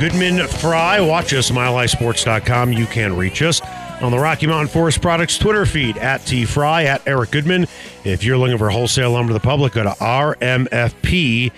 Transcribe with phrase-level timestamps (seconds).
[0.00, 0.98] Goodman Fry.
[0.98, 2.72] Watch us, milehighsports.com.
[2.72, 3.60] You can reach us
[4.00, 7.66] on the Rocky Mountain Forest Products Twitter feed at T Fry, at Eric Goodman.
[8.02, 11.52] If you're looking for wholesale lumber to the public, go to rmfp.com.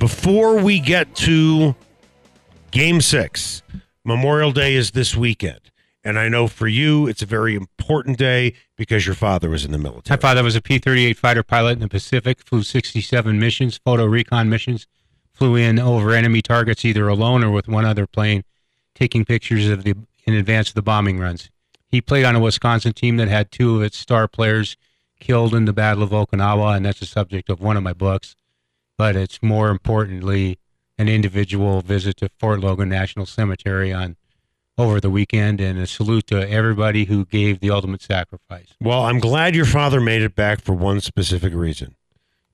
[0.00, 1.76] Before we get to
[2.72, 3.62] game six,
[4.04, 5.60] Memorial Day is this weekend.
[6.02, 9.70] And I know for you, it's a very important day because your father was in
[9.70, 10.16] the military.
[10.16, 14.04] My father was a P 38 fighter pilot in the Pacific, flew 67 missions, photo
[14.04, 14.88] recon missions,
[15.40, 18.44] flew in over enemy targets either alone or with one other plane,
[18.94, 19.94] taking pictures of the
[20.26, 21.48] in advance of the bombing runs.
[21.88, 24.76] He played on a Wisconsin team that had two of its star players
[25.18, 28.36] killed in the Battle of Okinawa, and that's the subject of one of my books.
[28.98, 30.58] But it's more importantly
[30.98, 34.16] an individual visit to Fort Logan National Cemetery on
[34.76, 38.74] over the weekend and a salute to everybody who gave the ultimate sacrifice.
[38.78, 41.96] Well, I'm glad your father made it back for one specific reason.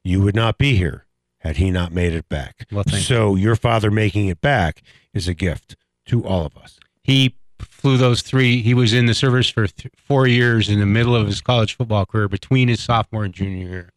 [0.05, 1.06] You would not be here
[1.47, 2.67] had he not made it back.
[2.71, 4.83] Well, thank so your father making it back
[5.15, 6.79] is a gift to all of us.
[7.03, 8.63] He flew those three.
[8.63, 11.77] He was in the service for th- four years in the middle of his college
[11.77, 13.91] football career between his sophomore and junior year.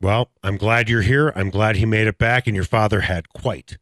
[0.00, 1.32] Well, I'm glad you're here.
[1.34, 3.78] I'm glad he made it back, and your father had quite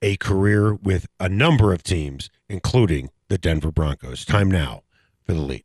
[0.00, 4.24] a career with a number of teams, including the Denver Broncos.
[4.24, 4.82] Time now
[5.24, 5.64] for the lead.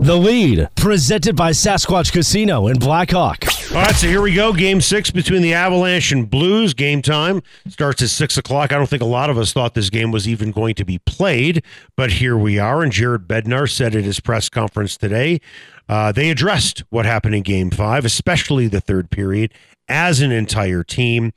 [0.00, 3.44] The lead, presented by Sasquatch Casino in Blackhawk.
[3.70, 4.52] All right, so here we go.
[4.52, 6.74] Game six between the Avalanche and Blues.
[6.74, 8.72] Game time starts at six o'clock.
[8.72, 10.98] I don't think a lot of us thought this game was even going to be
[11.00, 11.62] played,
[11.96, 12.82] but here we are.
[12.82, 15.40] And Jared Bednar said at his press conference today
[15.88, 19.52] uh, they addressed what happened in game five, especially the third period,
[19.88, 21.32] as an entire team.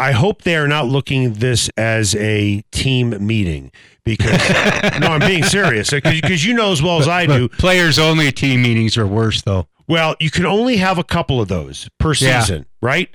[0.00, 3.70] I hope they are not looking at this as a team meeting
[4.04, 4.38] because
[5.00, 7.48] no, I'm being serious because you know as well as I do.
[7.48, 9.66] Players only team meetings are worse, though.
[9.86, 12.40] Well, you can only have a couple of those per Yeah.
[12.40, 13.08] season, right?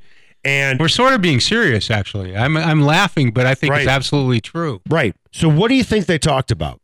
[0.43, 2.37] And We're sort of being serious, actually.
[2.37, 3.81] I'm I'm laughing, but I think Right.
[3.81, 4.81] it's absolutely true.
[4.89, 5.15] right.
[5.31, 6.79] So, what do you think they talked about?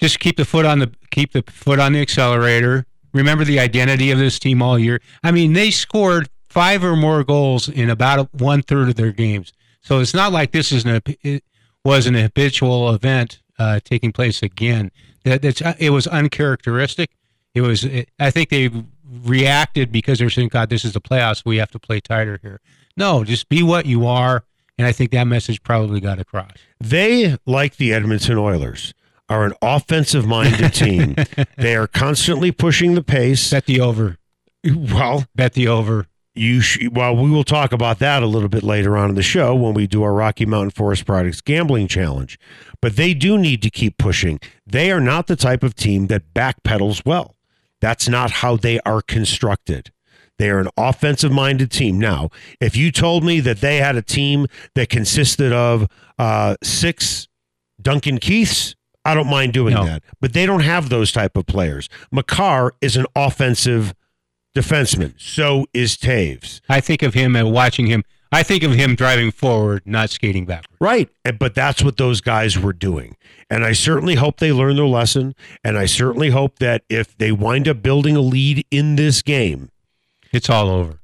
[0.00, 2.86] Just keep the foot on the keep the foot on the accelerator.
[3.12, 5.00] Remember the identity of this team all year.
[5.22, 9.52] I mean, they scored five or more goals in about one third of their games.
[9.82, 11.44] So it's not like this is an it
[11.84, 14.90] was an habitual event uh, taking place again.
[15.24, 17.10] That that's it was uncharacteristic.
[17.54, 17.84] It was.
[17.84, 18.70] It, I think they
[19.04, 21.42] reacted because they're saying, "God, this is the playoffs.
[21.44, 22.60] We have to play tighter here."
[22.96, 24.42] No, just be what you are.
[24.78, 26.52] And I think that message probably got across.
[26.80, 28.94] They, like the Edmonton Oilers,
[29.28, 31.16] are an offensive minded team.
[31.58, 33.50] they are constantly pushing the pace.
[33.50, 34.16] Bet the over.
[34.64, 36.06] Well, Bet the over.
[36.36, 39.22] You sh- well, we will talk about that a little bit later on in the
[39.22, 42.38] show when we do our Rocky Mountain Forest Products Gambling Challenge.
[42.82, 44.38] But they do need to keep pushing.
[44.66, 47.36] They are not the type of team that backpedals well.
[47.80, 49.90] That's not how they are constructed.
[50.38, 51.98] They are an offensive minded team.
[51.98, 52.28] Now,
[52.60, 57.28] if you told me that they had a team that consisted of uh, six
[57.80, 58.74] Duncan Keiths,
[59.06, 59.84] I don't mind doing No.
[59.84, 60.02] that.
[60.20, 61.88] But they don't have those type of players.
[62.12, 63.94] Makar is an offensive
[64.56, 65.14] defenseman.
[65.18, 66.60] So is Toews.
[66.68, 68.02] I think of him and watching him.
[68.32, 70.76] I think of him driving forward, not skating backward.
[70.80, 71.08] Right.
[71.38, 73.16] But that's what those guys were doing.
[73.48, 75.34] And I certainly hope they learn their lesson.
[75.62, 79.70] And I certainly hope that if they wind up building a lead in this game,
[80.32, 80.98] It's all over.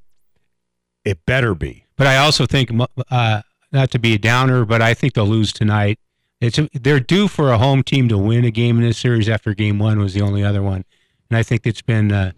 [1.05, 1.85] it better be.
[1.97, 2.71] But I also think,
[3.11, 5.99] uh, not to be a downer, but I think they'll lose tonight.
[6.41, 9.55] It's they're due for a home team to win a game in this series after
[9.55, 10.85] game one was the only other one,
[11.31, 12.11] and I think it's been.
[12.11, 12.33] Uh,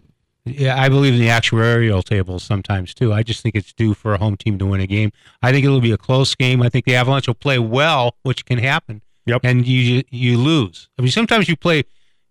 [0.45, 3.11] yeah, I believe in the actuarial tables sometimes too.
[3.11, 5.11] I just think it's due for a home team to win a game.
[5.41, 6.61] I think it'll be a close game.
[6.61, 9.01] I think the Avalanche will play well, which can happen.
[9.25, 9.41] Yep.
[9.43, 10.87] And you you lose.
[10.99, 11.83] I mean, sometimes you play,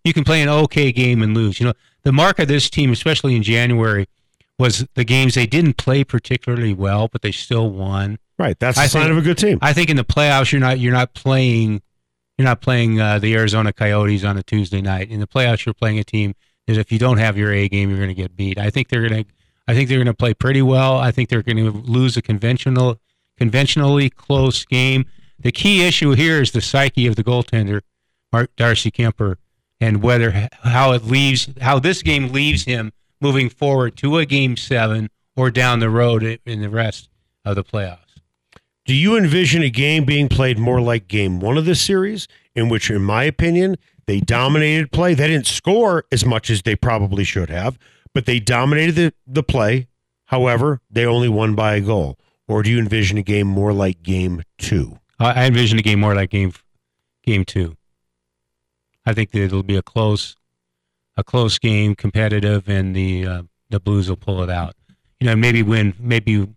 [0.05, 1.59] you can play an okay game and lose.
[1.59, 1.73] You know,
[2.03, 4.07] the mark of this team, especially in January,
[4.57, 8.17] was the games they didn't play particularly well, but they still won.
[8.39, 8.57] Right.
[8.57, 9.59] That's I sign think- of a good team.
[9.61, 11.81] I think in the playoffs, you're not you're not playing
[12.37, 15.09] you're not playing uh, the Arizona Coyotes on a Tuesday night.
[15.09, 16.33] In the playoffs, you're playing a team
[16.67, 18.57] that if you don't have your A game, you're going to get beat.
[18.57, 19.29] I think they're going to
[19.67, 20.97] I think they're going to play pretty well.
[20.97, 22.99] I think they're going to lose a conventional
[23.37, 25.05] conventionally close game.
[25.39, 27.81] The key issue here is the psyche of the goaltender,
[28.31, 29.35] Mark Darcy Kuemper,
[29.81, 34.55] and whether how it leaves how this game leaves him moving forward to a game
[34.55, 37.09] seven or down the road in the rest
[37.43, 37.99] of the playoffs.
[38.85, 42.69] Do you envision a game being played more like game one of this series, in
[42.69, 45.13] which, in my opinion, they dominated play?
[45.13, 47.77] They didn't score as much as they probably should have,
[48.13, 49.87] but they dominated the, the play.
[50.25, 52.17] However, they only won by a goal.
[52.47, 54.99] Or do you envision a game more like game two?
[55.19, 56.53] I envision a game more like game
[57.23, 57.75] game two.
[59.05, 60.35] I think that it'll be a close
[61.17, 64.75] a close game, competitive, and the uh, the Blues will pull it out.
[65.19, 65.93] You know, maybe win.
[65.99, 66.47] Maybe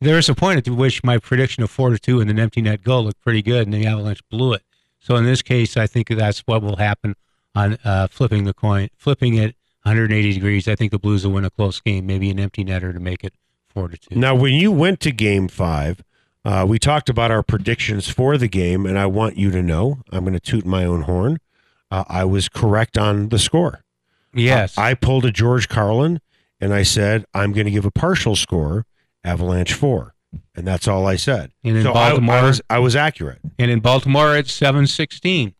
[0.00, 2.82] there's a point at which my prediction of four to two and an empty net
[2.82, 4.62] goal looked pretty good, and the Avalanche blew it.
[5.00, 7.14] So in this case, I think that's what will happen
[7.54, 10.68] on uh, flipping the coin, flipping it 180 degrees.
[10.68, 13.24] I think the Blues will win a close game, maybe an empty netter to make
[13.24, 13.34] it
[13.68, 14.16] four to two.
[14.16, 16.02] Now, when you went to game five,
[16.44, 20.02] uh, we talked about our predictions for the game, and I want you to know
[20.10, 21.38] I'm going to toot my own horn.
[21.90, 23.82] Uh, I was correct on the score.
[24.34, 26.20] Yes, I pulled a George Carlin
[26.60, 28.84] and I said, I'm going to give a partial score,
[29.24, 30.14] Avalanche four.
[30.54, 31.52] And that's all I said.
[31.64, 33.38] And in so I- I, Baltimore- was, I was accurate.
[33.58, 35.54] and in Baltimore it's seven sixteen.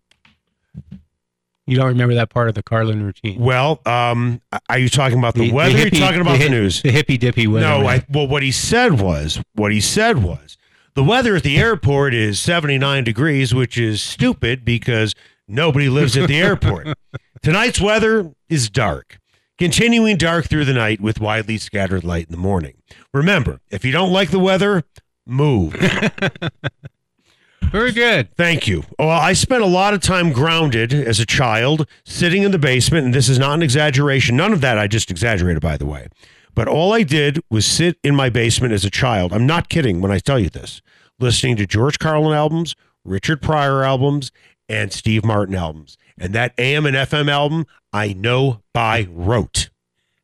[1.67, 3.39] You don't remember that part of the Carlin routine?
[3.41, 5.77] Well, um, are you talking about the, weather?
[5.77, 6.81] or are you talking about the, hi- news?
[6.81, 7.67] The hippy dippy weather.
[7.67, 7.87] No.
[7.87, 10.57] I, well, what he said was, what he said was,
[10.95, 15.15] the weather at the airport is 79 degrees, which is stupid because
[15.47, 16.89] nobody lives at the airport.
[17.43, 19.19] Tonight's weather is dark,
[19.59, 22.75] continuing dark through the night with widely scattered light in the morning.
[23.13, 24.85] Remember, if you don't like the weather,
[25.27, 25.75] move.
[27.63, 28.35] very good.
[28.37, 28.85] Thank you.
[28.99, 33.05] Well, I spent a lot of time grounded as a child, sitting in the basement,
[33.07, 34.37] and this is not an exaggeration.
[34.37, 36.09] None of that I just exaggerated, by the way.
[36.55, 39.33] But all I did was sit in my basement as a child.
[39.33, 40.81] I'm not kidding when I tell you this.
[41.21, 44.33] Listening to George Carlin albums, Richard Pryor albums,
[44.69, 45.97] and Steve Martin albums.
[46.21, 49.71] And that AM and FM album, I know by rote.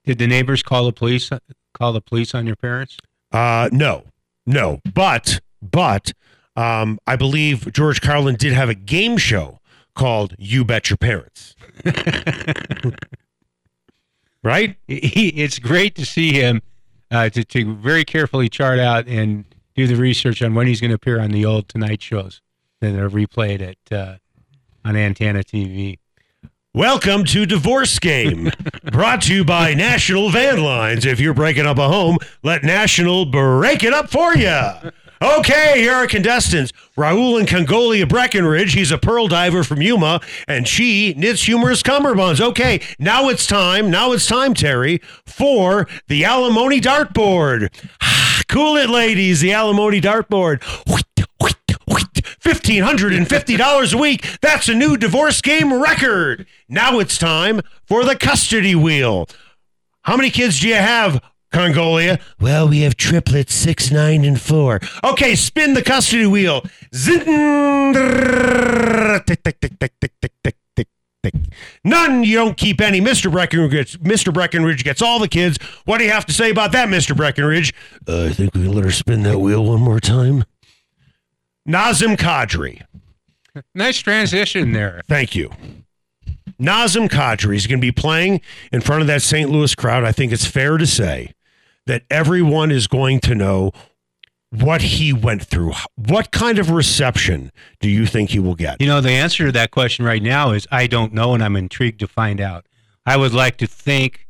[0.05, 1.31] Did the neighbors call the police?
[1.73, 2.99] Call the police on your parents?
[3.33, 4.05] Uh, no,
[4.47, 4.81] no.
[4.93, 6.13] But, but,
[6.57, 9.59] um, I believe George Carlin did have a game show
[9.95, 11.55] called You Bet Your Parents.
[14.43, 14.77] right?
[14.87, 16.63] He, it's great to see him
[17.11, 19.45] uh, to to very carefully chart out and
[19.75, 22.41] do the research on when he's going to appear on the old Tonight shows
[22.81, 24.17] that are replayed at uh,
[24.85, 25.99] on Antenna TV.
[26.75, 28.51] Welcome to Divorce Game,
[28.93, 31.07] brought to you by National Van Lines.
[31.07, 34.61] If you're breaking up a home, let National break it up for you.
[35.23, 38.75] Okay, here are contestants Raul and Congolia Breckenridge.
[38.75, 42.41] He's a pearl diver from Yuma, and she knits humorous cummerbunds.
[42.41, 43.91] Okay, now it's time.
[43.91, 47.73] Now it's time, Terry, for the alimony dartboard.
[48.49, 49.41] cool it, ladies.
[49.41, 50.63] The alimony dartboard.
[52.45, 54.39] $1,550 a week.
[54.41, 56.47] That's a new divorce game record.
[56.69, 59.27] Now it's time for the custody wheel.
[60.03, 62.21] How many kids do you have, Congolia?
[62.39, 64.81] Well, we have triplets, six, nine, and four.
[65.03, 66.63] Okay, spin the custody wheel.
[71.83, 72.25] None.
[72.25, 73.01] You don't keep any.
[73.01, 73.31] Mr.
[73.31, 74.33] Breckenridge gets, Mr.
[74.33, 75.59] Breckenridge gets all the kids.
[75.87, 77.17] What do you have to say about that, Mr.
[77.17, 77.73] Breckenridge?
[78.07, 80.45] Uh, I think we can let her spin that wheel one more time.
[81.69, 82.83] Nazem Kadri.
[83.73, 85.01] Nice transition there.
[85.07, 85.49] Thank you.
[86.61, 88.41] Nazem Kadri is going to be playing
[88.73, 89.49] in front of that St.
[89.49, 90.03] Louis crowd.
[90.03, 91.35] I think it's fair to say
[91.87, 93.71] that everyone is going to know
[94.51, 95.73] what he went through.
[95.95, 98.81] What kind of reception do you think he will get?
[98.81, 101.57] You know, the answer to that question right now is I don't know, and I'm
[101.57, 102.67] intrigued to find out.
[103.07, 104.27] I would like to think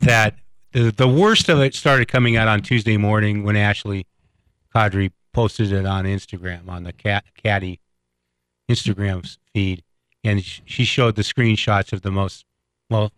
[0.00, 0.34] that
[0.72, 4.06] the, the worst of it started coming out on Tuesday morning when Ashley
[4.74, 7.78] Kadri posted it on Instagram, on the cat, Caddy
[8.70, 9.82] Instagram feed.
[10.24, 12.44] And she showed the screenshots of the most,
[12.90, 13.12] well,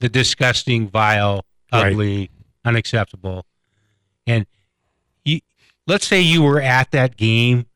[0.00, 1.92] the disgusting, vile, Right.
[1.92, 2.30] ugly,
[2.64, 3.44] unacceptable.
[4.26, 4.46] And
[5.24, 5.40] you,
[5.86, 7.66] let's say you were at that game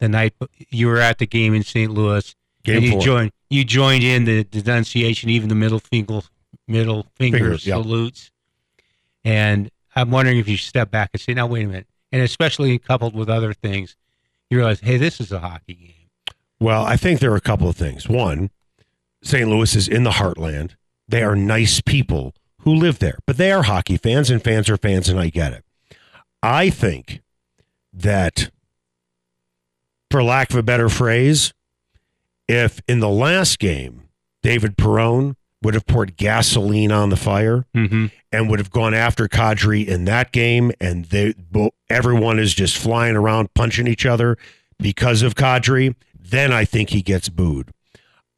[0.00, 0.32] the night
[0.70, 1.92] you were at the game in St.
[1.92, 3.02] Louis Game and you four.
[3.02, 6.20] joined you joined in the denunciation, even the middle finger
[6.66, 8.30] middle finger Fingers, salutes.
[9.24, 11.86] And I'm wondering if you step back and say, now wait a minute.
[12.12, 13.96] And especially coupled with other things,
[14.50, 16.34] you realize, hey, this is a hockey game.
[16.60, 18.08] Well, I think there are a couple of things.
[18.08, 18.50] One,
[19.22, 19.48] St.
[19.48, 20.76] Louis is in the heartland.
[21.08, 24.76] They are nice people who live there, but they are hockey fans, and fans are
[24.76, 25.64] fans, and I get it.
[26.42, 27.22] I think
[27.92, 28.50] that,
[30.10, 31.52] for lack of a better phrase,
[32.46, 34.08] if in the last game,
[34.42, 38.06] David Perron would have poured gasoline on the fire Mm-hmm.
[38.32, 41.34] and would have gone after Kadri in that game, and they,
[41.88, 44.36] everyone is just flying around punching each other
[44.78, 47.70] because of Kadri, then I think he gets booed.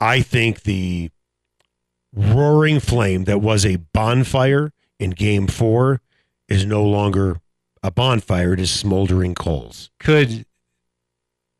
[0.00, 1.10] I think the
[2.14, 6.00] roaring flame that was a bonfire in game four
[6.48, 7.40] is no longer
[7.82, 9.90] a bonfire, it is smoldering coals.
[10.00, 10.46] Could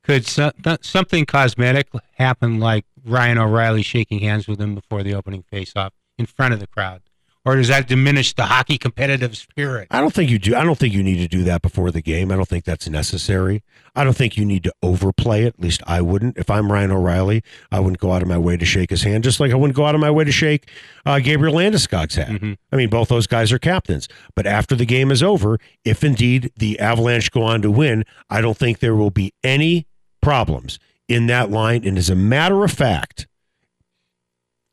[0.05, 5.15] Could so, th- something cosmetic happen like Ryan O'Reilly shaking hands with him before the
[5.15, 7.03] opening faceoff in front of the crowd?
[7.47, 9.89] Or does that diminish the hockey competitive spirit?
[9.91, 10.57] I don't think you do.
[10.57, 12.33] I don't think you need to do that before the game.
[12.33, 13.63] I don't think that's necessary.
[13.95, 15.49] I don't think you need to overplay it.
[15.49, 16.39] At least I wouldn't.
[16.39, 19.25] If I'm Ryan O'Reilly, I wouldn't go out of my way to shake his hand,
[19.25, 20.71] just like I wouldn't go out of my way to shake
[21.05, 22.41] uh, Gabriel Landeskog's hand.
[22.41, 22.53] Mm-hmm.
[22.73, 24.09] I mean, both those guys are captains.
[24.35, 28.41] But after the game is over, if indeed the Avalanche go on to win, I
[28.41, 29.87] don't think there will be any
[30.25, 30.78] problems
[31.09, 31.87] in that line.
[31.87, 33.26] And as a matter of fact,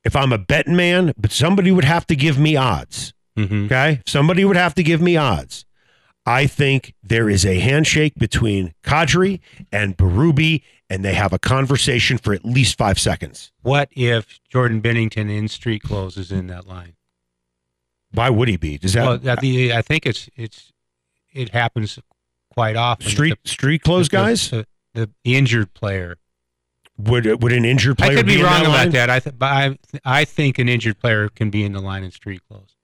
[0.04, 3.14] if I'm a betting man, but somebody would have to give me odds.
[3.38, 3.66] Mm-hmm.
[3.66, 4.02] Okay.
[4.06, 5.66] Somebody would have to give me odds.
[6.26, 9.40] I think there is a handshake between Kadri
[9.72, 13.52] and Berube, and they have a conversation for at least five seconds.
[13.62, 16.94] What if Jordan Binnington in street clothes is in that line?
[18.14, 18.78] Why would he be?
[18.78, 20.72] Does that well, I, the, I think it's it's
[21.34, 21.98] it happens
[22.54, 23.08] quite often.
[23.10, 24.50] street The- street clothes the- guys?
[24.52, 26.18] the, the, the injured player.
[26.98, 28.90] would would an injured player I could be, be wrong that about line?
[28.92, 29.10] that.
[29.10, 32.12] I th- but I I think an injured player can be in the line in
[32.12, 32.76] street clothes.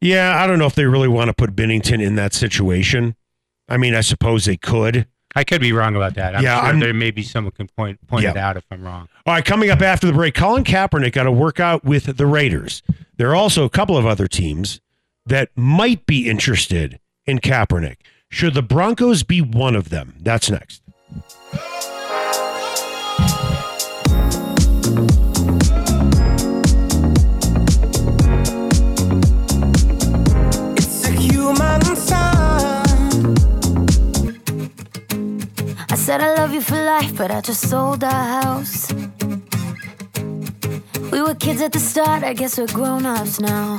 [0.00, 3.14] Yeah, I don't know if they really want to put Binnington in that situation.
[3.68, 5.06] I mean, I suppose they could.
[5.36, 6.34] I could be wrong about that.
[6.36, 8.82] I'm Yeah, sure I'm- there may be someone can point point it out if I'm
[8.82, 9.08] wrong.
[9.26, 12.26] All right, coming up after the break, Colin Kaepernick got to work out with the
[12.26, 12.82] Raiders.
[13.16, 14.80] There are also a couple of other teams
[15.24, 17.98] that might be interested in Kaepernick.
[18.28, 20.16] Should the Broncos be one of them?
[20.20, 20.81] That's next.
[36.12, 38.92] Said I love you for life, but I just sold our house.
[41.10, 43.78] We were kids at the start, I guess we're grown ups now.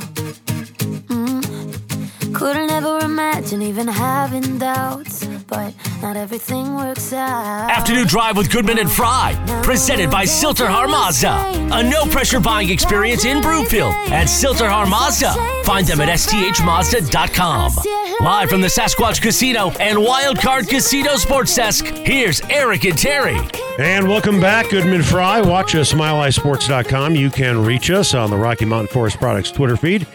[2.34, 5.72] Couldn't ever imagine even having doubts, but
[6.02, 7.70] not everything works out.
[7.70, 11.32] Afternoon Drive with Goodman and Fry, presented by Sill-TerHar Mazda.
[11.72, 15.32] A no pressure buying experience in Broomfield at Sill-TerHar Mazda.
[15.64, 17.72] Find them at sthmazda.com.
[18.20, 23.38] Live from the Sasquatch Casino and Wildcard Casino Sports Desk, here's Eric and Terry.
[23.78, 25.40] And welcome back, Goodman Fry.
[25.40, 27.14] Watch us, milehighsports.com.
[27.14, 30.06] You can reach us on the Rocky Mountain Forest Products Twitter feed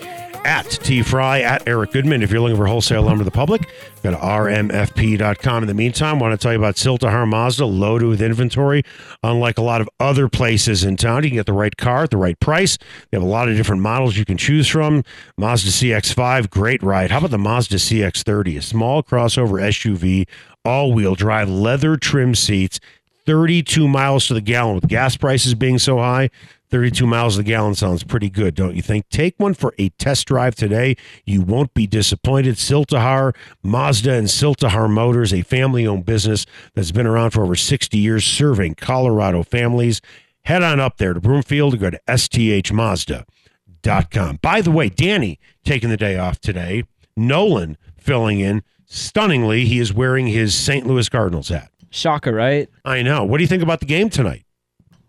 [0.46, 2.22] at tfry at Eric Goodman.
[2.24, 3.70] If you're looking for wholesale lumber to the public,
[4.04, 5.64] go to rmfp.com.
[5.64, 8.84] In the meantime, I want to tell you about Sill-TerHar Mazda, loaded with inventory.
[9.24, 12.10] Unlike a lot of other places in town, you can get the right car at
[12.10, 12.78] the right price.
[13.10, 15.04] They have a lot of different models you can choose from.
[15.38, 17.12] Mazda CX-5, great ride.
[17.12, 20.28] How about the Mazda CX-30, a small crossover SUV,
[20.66, 22.80] all-wheel drive, leather trim seats,
[23.26, 26.30] 32 miles to the gallon with gas prices being so high
[26.70, 29.08] 32 miles the gallon sounds pretty good don't you think?
[29.10, 30.96] Take one for a test drive today.
[31.26, 32.58] You won't be disappointed.
[32.58, 36.46] Sill-TerHar mazda and Sill-TerHar motors a family-owned business
[36.76, 40.02] that's been around for over 60 years serving colorado families.
[40.44, 41.74] Head on up there to broomfield.
[41.74, 46.84] To go to sthmazda.com by the way danny taking the day off today.
[47.16, 48.64] Nolan filling in.
[48.86, 51.70] Stunningly he is wearing his st louis cardinals hat.
[51.92, 52.70] Shocker, right?
[52.86, 53.24] I know.
[53.24, 54.44] What do you think about the game tonight?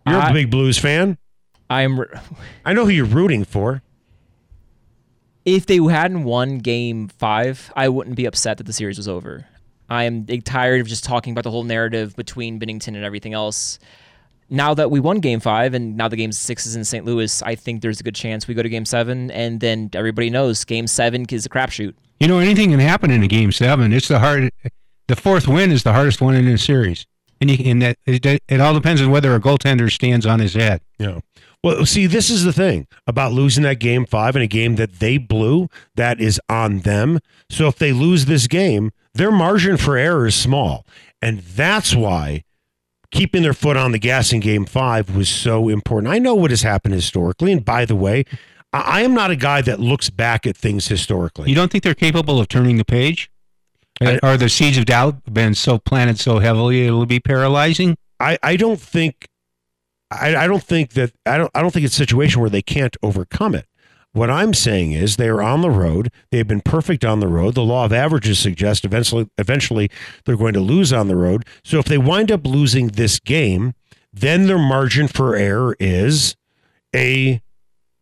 [0.07, 1.19] You're a I- big Blues fan.
[1.71, 2.05] I'm.
[2.65, 3.83] I know who you're rooting for.
[5.45, 9.47] If they hadn't won Game Five, I wouldn't be upset that the series was over.
[9.89, 13.79] I am tired of just talking about the whole narrative between Binnington and everything else.
[14.51, 17.05] Now that we won Game Five, and now the Game Six is in St.
[17.05, 20.29] Louis, I think there's a good chance we go to Game Seven, and then everybody
[20.29, 21.95] knows Game Seven is a crapshoot.
[22.19, 23.93] You know, anything can happen in a game seven.
[23.93, 24.51] It's the hard.
[25.07, 27.07] The fourth win is the hardest one in a series,
[27.41, 30.55] and, you, and that it, it all depends on whether a goaltender stands on his
[30.55, 30.83] head.
[30.99, 31.21] Yeah.
[31.63, 34.99] Well, see, this is the thing about losing that game five in a game that
[34.99, 35.69] they blew.
[35.95, 37.19] That is on them.
[37.51, 40.87] So if they lose this game, their margin for error is small,
[41.21, 42.45] and that's why
[43.11, 46.13] keeping their foot on the gas in game five was so important.
[46.13, 48.25] I know what has happened historically, and by the way,
[48.73, 51.49] I am not a guy that looks back at things historically.
[51.51, 53.31] You don't think they're capable of turning the page?
[54.23, 57.97] Are the seeds of doubt been so planted so heavily it'll be paralyzing?
[58.19, 59.27] I, I don't think
[60.11, 62.63] I, I don't think that I don't I don't think it's a situation where they
[62.63, 63.67] can't overcome it.
[64.13, 66.11] What I'm saying is they are on the road.
[66.33, 67.55] They've been perfect on the road.
[67.55, 69.89] The law of averages suggests eventually eventually
[70.25, 71.45] they're going to lose on the road.
[71.63, 73.75] So if they wind up losing this game,
[74.13, 76.35] then their margin for error is
[76.95, 77.41] a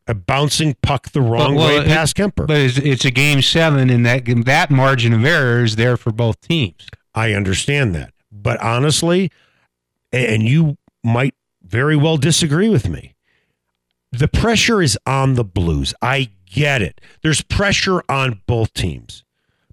[0.07, 2.47] a bouncing puck the wrong But, well, way it- past Kuemper.
[2.47, 6.11] But it's, it's a game seven, and that that margin of error is there for
[6.11, 6.87] both teams.
[7.15, 8.15] I understand that.
[8.33, 9.31] But honestly,
[10.11, 11.35] and you might
[11.69, 13.15] very well disagree with me,
[14.13, 15.95] the pressure is on the Blues.
[16.01, 17.01] I get it.
[17.23, 19.25] There's pressure on both teams.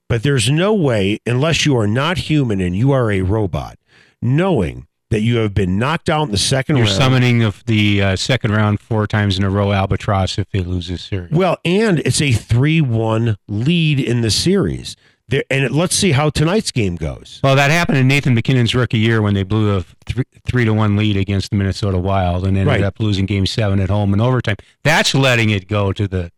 [0.08, 3.80] But there's no way, unless you are not human and you are a robot,
[4.22, 6.90] knowing that you have been knocked out in the 2nd You're round.
[6.90, 10.88] summoning of the uh, second round four times in a row albatross if they lose
[10.88, 11.32] this series.
[11.32, 14.96] Well, and it's a 3 1 lead in the series.
[15.28, 17.40] There, and let's see how tonight's game goes.
[17.44, 20.74] Well, that happened in Nathan MacKinnon's rookie year when they blew a three, three to
[20.74, 22.84] one lead against the Minnesota Wild and ended Right.
[22.84, 24.58] up losing Game Seven at home in overtime.
[24.84, 26.32] That's letting it go to the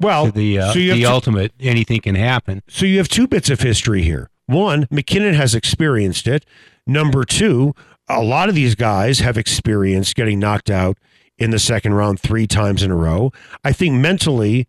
[0.00, 1.52] Well, to the uh, so, the two- ultimate.
[1.58, 2.62] Anything can happen.
[2.68, 4.28] so you have two bits of history here.
[4.44, 6.44] One, MacKinnon has experienced it.
[6.86, 7.74] Number two,
[8.08, 10.98] a lot of these guys have experienced getting knocked out
[11.38, 13.32] in the second round three times in a row.
[13.64, 14.68] I think mentally,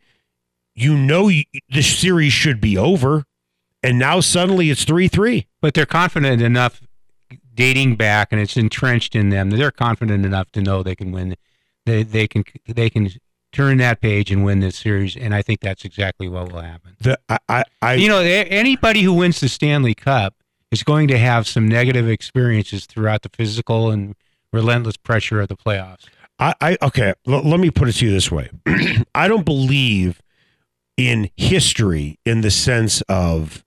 [0.73, 3.25] you know, the series should be over.
[3.87, 5.47] And now suddenly it's 3 3.
[5.61, 6.81] But they're confident enough,
[7.53, 9.49] dating back, and it's entrenched in them.
[9.49, 11.35] They're confident enough to know they can win.
[11.85, 13.09] They they can they can
[13.51, 15.15] turn that page and win this series.
[15.15, 16.95] And I think that's exactly what will happen.
[16.99, 20.35] The, I, I, I, you know, anybody who wins the Stanley Cup
[20.69, 24.15] is going to have some negative experiences throughout the physical and
[24.51, 26.05] relentless pressure of the playoffs.
[26.39, 27.13] I, I okay.
[27.27, 28.49] L- let me put it to you this way:
[29.15, 30.21] I don't believe
[30.97, 33.63] in history in the sense of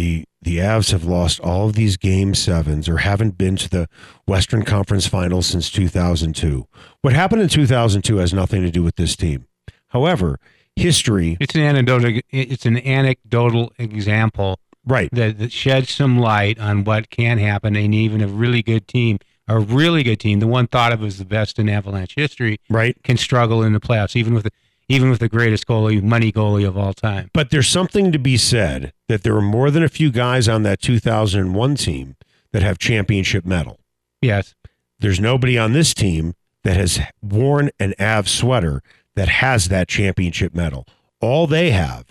[0.00, 3.86] the the Avs have lost all of these game sevens or haven't been to the
[4.26, 6.66] Western Conference Finals since 2002.
[7.02, 9.46] What happened in 2002 has nothing to do with this team.
[9.88, 10.38] However,
[10.76, 12.20] history, It's an anecdotal.
[12.30, 15.10] It's an anecdotal example right?
[15.12, 19.18] that, that sheds some light on what can happen, and even a really good team,
[19.46, 22.96] a really good team, the one thought of as the best in Avalanche history, Right.
[23.02, 24.52] can struggle in the playoffs, even with the,
[24.90, 27.30] even with the greatest goalie, money goalie of all time.
[27.32, 30.62] But there's something to be said that there are more than a few guys on
[30.64, 32.16] that 2001 team
[32.52, 33.78] that have championship medal.
[34.20, 34.54] Yes,
[34.98, 38.82] There's nobody on this team that has worn an Av sweater
[39.14, 40.86] that has that championship medal.
[41.20, 42.04] All they have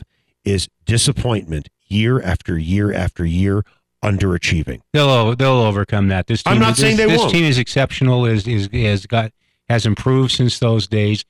[0.43, 3.63] is disappointment year after year after year,
[4.03, 4.81] underachieving.
[4.93, 6.27] they'll they'll overcome that.
[6.27, 7.31] This team, I'm not this, saying they this won't.
[7.31, 8.25] team is exceptional.
[8.25, 9.31] is is has got
[9.67, 11.25] has improved since those days.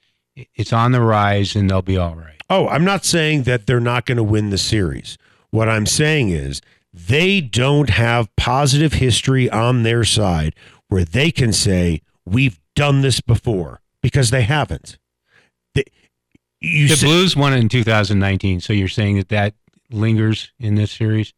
[0.56, 2.42] It's on the rise, and they'll be all right.
[2.50, 5.18] Oh, I'm not saying that they're not going to win the series.
[5.52, 6.62] What I'm saying is
[6.94, 10.56] they don't have positive history on their side
[10.88, 14.98] where they can say, we've done this before because they haven't.
[15.76, 15.84] They,
[16.60, 19.54] you The say- Blues won it in 2019, so you're saying that that
[19.92, 21.34] lingers in this series?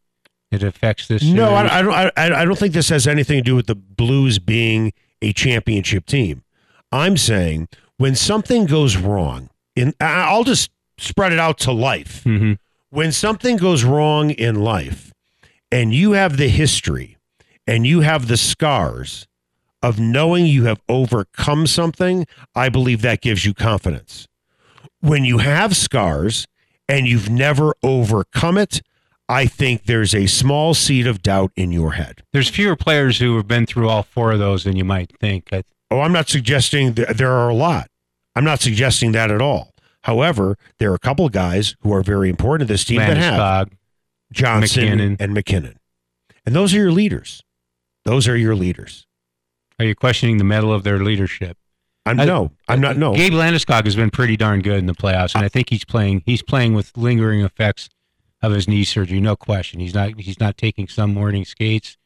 [0.51, 1.23] It affects this.
[1.23, 1.53] No.
[1.53, 1.93] I, I don't.
[1.93, 6.05] I, I don't think this has anything to do with the Blues being a championship
[6.05, 6.43] team.
[6.91, 7.69] I'm saying
[8.01, 12.23] when something goes wrong, in I'll just spread it out to life.
[12.25, 12.57] Mhm.
[12.89, 15.13] When something goes wrong in life,
[15.71, 17.17] and you have the history,
[17.65, 19.27] and you have the scars
[19.81, 24.27] of knowing you have overcome something, I believe that gives you confidence.
[24.99, 26.47] When you have scars
[26.89, 28.81] and you've never overcome it,
[29.29, 32.21] I think there's a small seed of doubt in your head.
[32.33, 35.49] There's fewer players who have been through all four of those than you might think.
[35.89, 37.87] Oh, I'm not suggesting that there are a lot.
[38.35, 39.73] I'm not suggesting that at all.
[40.03, 43.17] However, there are a couple of guys who are very important to this team that
[43.17, 43.33] have
[43.67, 43.71] Landeskog,
[44.31, 45.17] Johnson MacKinnon.
[45.19, 45.77] and MacKinnon.
[46.45, 47.43] And those are your leaders.
[48.03, 49.05] Those are your leaders.
[49.77, 51.57] Are you questioning the mettle of their leadership?
[52.05, 53.13] I'm I- no, I'm not no.
[53.13, 56.23] Gabe Landeskog has been pretty darn good in the playoffs, and I think he's playing.
[56.25, 57.89] He's playing with lingering effects
[58.41, 59.79] of his knee surgery, no question.
[59.79, 60.19] He's not.
[60.19, 61.97] He's not taking some morning skates.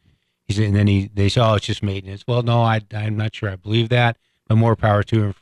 [0.47, 2.25] He's and then he they say, oh, it's just maintenance.
[2.27, 3.49] Well, no, I I'm not sure.
[3.49, 5.35] I believe that, but more power to him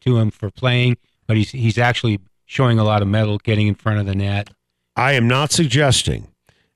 [0.00, 0.96] to him for playing.
[1.26, 4.50] But he's he's actually showing a lot of mettle, getting in front of the net.
[4.96, 6.28] I am not suggesting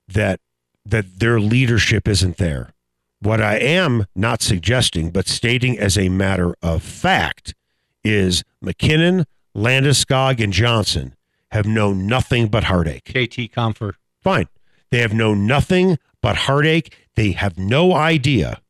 [0.07, 0.39] that
[0.85, 2.73] that their leadership isn't there.
[3.19, 7.53] What I am not suggesting, but stating as a matter of fact,
[8.03, 11.15] is MacKinnon, Landeskog, and Johnson
[11.51, 13.05] have known nothing but heartache.
[13.05, 13.93] JT Compher.
[14.21, 14.47] Fine.
[14.91, 16.95] They have known nothing but heartache.
[17.15, 18.61] They have no idea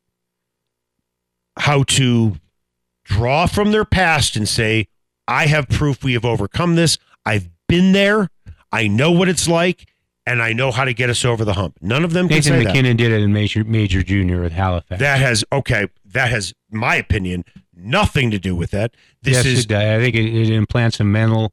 [1.58, 2.36] how to
[3.04, 4.88] draw from their past and say,
[5.26, 6.98] I have proof we have overcome this.
[7.24, 8.28] I've been there.
[8.72, 9.86] I know what it's like,
[10.26, 11.76] and I know how to get us over the hump.
[11.80, 12.64] None of them can Nathan say that.
[12.64, 15.00] MacKinnon did it in Major Major Junior with Halifax.
[15.00, 15.86] That has okay.
[16.04, 18.94] That has, my opinion, nothing to do with that.
[19.22, 19.72] This yes, is it.
[19.72, 21.52] I think it, it implants a mental,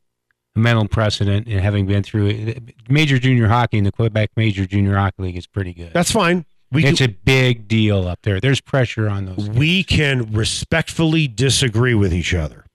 [0.56, 4.66] a mental precedent, in having been through it, major junior hockey in the Quebec Major
[4.66, 5.92] Junior Hockey League is pretty good.
[5.94, 6.46] that's fine.
[6.72, 8.40] We it's can, a big deal up there.
[8.40, 9.50] There's pressure on those.
[9.50, 12.66] we can respectfully disagree with each other.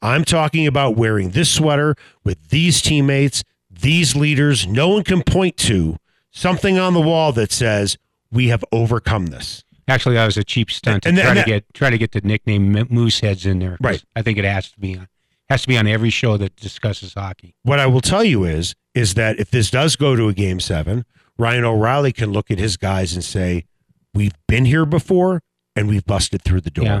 [0.00, 4.66] I'm talking about wearing this sweater with these teammates, these leaders.
[4.66, 5.96] No one can point to
[6.30, 7.96] something on the wall that says
[8.30, 9.64] we have overcome this.
[9.86, 12.12] Actually, that was a cheap stunt to and try that- to get try to get
[12.12, 13.76] the nickname Mooseheads in there.
[13.80, 14.02] Right.
[14.16, 15.08] I think it has to be on
[15.50, 17.54] has to be on every show that discusses hockey.
[17.62, 20.60] What I will tell you is is that if this does go to a game
[20.60, 21.04] 7,
[21.38, 23.64] Ryan O'Reilly can look at his guys and say,
[24.12, 25.42] "We've been here before.
[25.76, 26.84] and we've busted through the door.
[26.84, 27.00] Yeah.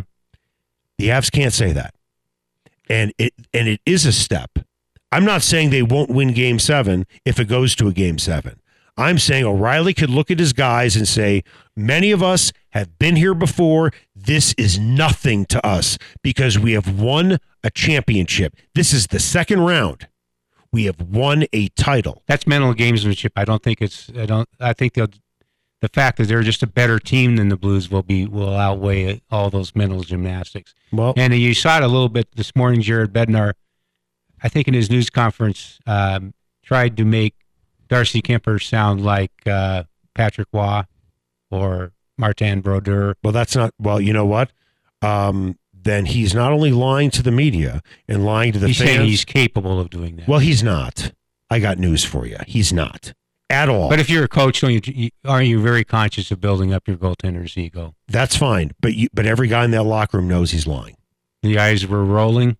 [0.98, 1.94] The Avs can't say that.
[2.90, 4.58] And it and it is a step.
[5.12, 8.60] I'm not saying they won't win game 7 if it goes to a game 7.
[8.96, 11.44] I'm saying O'Reilly could look at his guys and say,
[11.76, 13.92] many of us have been here before.
[14.14, 18.56] This is nothing to us because we have won a championship.
[18.74, 20.08] This is the second round.
[20.74, 22.24] We have won a title.
[22.26, 23.30] That's mental gamesmanship.
[23.36, 24.10] I don't think it's.
[24.18, 24.48] I don't.
[24.58, 25.06] I think they'll.
[25.80, 29.22] The fact that they're just a better team than the Blues will be will outweigh
[29.30, 30.74] all those mental gymnastics.
[30.90, 32.80] Well, And you saw it a little bit this morning.
[32.80, 33.52] Jared Bednar,
[34.42, 36.34] I think in his news conference, um,
[36.64, 37.36] tried to make
[37.86, 39.84] Darcy Kuemper sound like uh,
[40.16, 40.82] Patrick Roy
[41.52, 43.14] or Martin Brodeur.
[43.22, 43.72] well, that's not.
[43.78, 44.50] Well, you know what?
[45.02, 48.90] Um, then he's not only lying to the media and lying to the he's fans.
[48.90, 50.28] saying he's capable of doing that.
[50.28, 51.12] well, he's not.
[51.50, 52.38] I got news for you.
[52.46, 53.12] He's not
[53.50, 53.88] at all.
[53.90, 56.96] but if you're a coach, don't you, aren't you very conscious of building up your
[56.96, 57.94] goaltender's ego?
[58.08, 58.72] that's fine.
[58.80, 60.96] But you, but every guy in that locker room knows he's lying.
[61.42, 62.56] The eyes were rolling.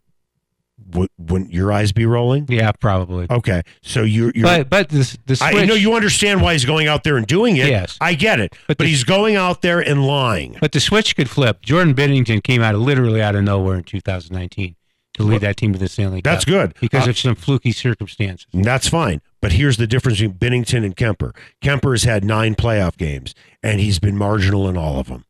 [0.95, 2.45] Would, wouldn't your eyes be rolling?
[2.49, 3.27] Yeah, probably.
[3.29, 4.31] Okay, so you're.
[4.33, 5.55] you're But but the the switch.
[5.55, 7.67] I know you understand why he's going out there and doing it.
[7.67, 7.97] Yes.
[8.01, 8.51] I get it.
[8.67, 10.57] But, But the- he's going out there and lying.
[10.61, 11.61] But the switch could flip.
[11.61, 14.75] Jordan Binnington came out of literally out of nowhere in 2019
[15.15, 16.33] to lead that team to the Stanley Cup.
[16.33, 16.73] That's good.
[16.81, 18.47] because Uh, of some fluky circumstances.
[18.53, 19.21] That's fine.
[19.41, 21.33] But here's the difference between Binnington and Kuemper.
[21.63, 25.23] Kuemper has had nine playoff games, and he's been marginal in all of them.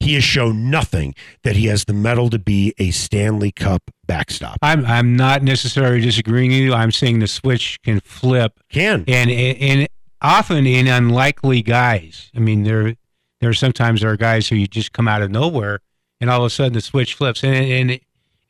[0.00, 4.58] He has shown nothing that he has the metal to be a Stanley Cup backstop.
[4.62, 6.74] I'm I'm not necessarily disagreeing with you.
[6.74, 9.04] I'm saying the switch can flip, Can.
[9.08, 9.88] and and
[10.22, 12.30] often in unlikely guys.
[12.34, 12.94] I mean, there
[13.40, 15.80] there are sometimes are guys who you just come out of nowhere,
[16.20, 18.00] and all of a sudden the switch flips, and and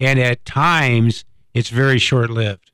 [0.01, 2.71] and at times it's very short lived.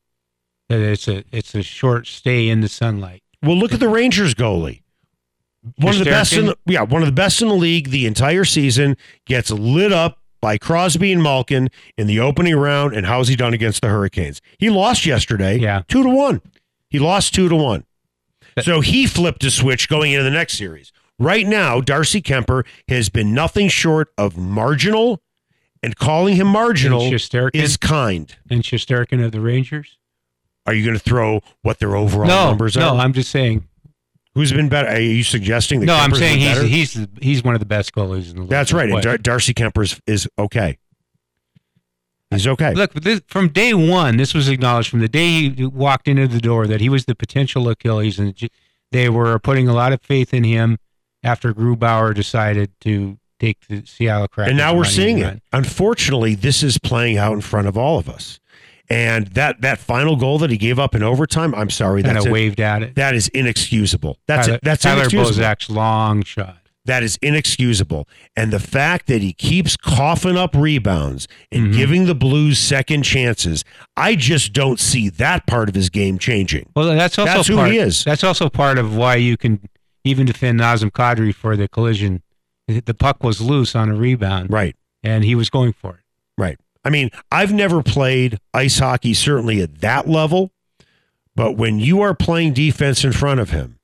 [0.69, 3.23] It's a it's a short stay in the sunlight.
[3.43, 4.83] Well, look at the Rangers goalie.
[5.79, 8.07] One of the best in the, yeah, one of the best in the league the
[8.07, 8.97] entire season
[9.27, 12.95] gets lit up by Crosby and Malkin in the opening round.
[12.95, 14.43] And how's he done against the Hurricanes?
[14.59, 15.83] He lost yesterday, Yeah.
[15.89, 16.43] two to one.
[16.91, 17.85] He lost two to one.
[18.63, 20.93] So he flipped a switch going into the next series.
[21.19, 25.23] Right now, Darcy Kuemper has been nothing short of marginal,
[25.83, 27.03] and calling him marginal
[27.55, 28.35] is kind.
[28.51, 29.99] And Shesterkin of the Rangers.
[30.67, 32.81] Are you going to throw what their overall no, numbers are?
[32.81, 32.97] no.
[32.97, 33.67] I'm just saying.
[34.35, 34.89] Who's been better?
[34.89, 36.67] Are you suggesting that No, I'm Kuemper's been saying he's better?
[36.67, 38.51] he's the- he's one of the best goalies in the league.
[38.51, 38.91] That's right.
[38.91, 40.79] And Dar- Darcy Kuemper is, is okay.
[42.31, 42.75] He's okay.
[42.75, 46.41] Look, this, from day one, this was acknowledged from the day he walked into the
[46.41, 48.35] door that he was the potential Achilles, and
[48.91, 50.79] they were putting a lot of faith in him
[51.23, 54.51] after Grubauer decided to take the Seattle Kraken.
[54.51, 55.35] and now we're seeing run.
[55.37, 55.43] it.
[55.53, 58.41] Unfortunately, this is playing out in front of all of us.
[58.91, 62.27] And that that final goal that he gave up in overtime, I'm sorry, Kind that's
[62.27, 62.95] of waved at it.
[62.97, 64.19] that is inexcusable.
[64.27, 64.61] That's Tyler, it.
[64.65, 65.43] That's Tyler inexcusable.
[65.43, 66.59] Bozak's long shot.
[66.87, 68.07] That is inexcusable.
[68.37, 71.77] And the fact that he keeps coughing up rebounds and Mhm.
[71.79, 73.65] giving the Blues second chances,
[73.97, 76.69] I just don't see that part of his game changing.
[76.77, 78.05] Well, that's also That's who part, he is.
[78.05, 79.61] That's also part of why you can
[80.05, 82.21] even defend Nazem Kadri for the collision.
[82.69, 84.77] The puck was loose on a rebound, Right.
[85.03, 86.01] and he was going for it.
[86.37, 86.59] Right.
[86.85, 90.53] I mean, I've never played ice hockey, certainly at that level,
[91.35, 93.79] but when you are playing defense in front of him,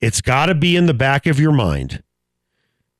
[0.00, 2.02] it's got to be in the back of your mind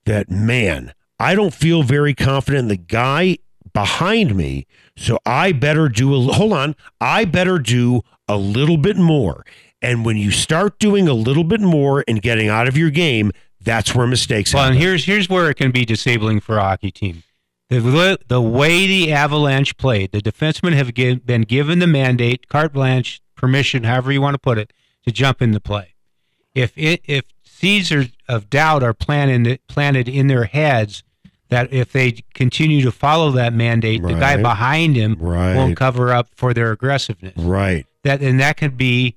[0.04, 3.38] that, man, I don't feel very confident in the guy
[3.72, 8.96] behind me, so I better do a hold on, I better do a little bit
[8.96, 9.44] more.
[9.82, 13.32] And when you start doing a little bit more and getting out of your game,
[13.60, 14.76] that's where mistakes Well, happen.
[14.76, 17.22] and here's here's where it can be disabling for a hockey team.
[17.70, 22.72] The, the way the Avalanche played, the defensemen have gi- been given the mandate, carte
[22.72, 24.72] blanche, permission, however you want to put it,
[25.06, 25.94] to jump in the play.
[26.54, 27.92] If it, if seeds
[28.28, 31.02] of doubt are planted planted in their heads
[31.48, 35.54] that if they continue to follow that mandate, the guy behind him Right.
[35.56, 37.34] won't cover up for their aggressiveness.
[37.38, 37.86] right.
[38.02, 39.16] That and that could be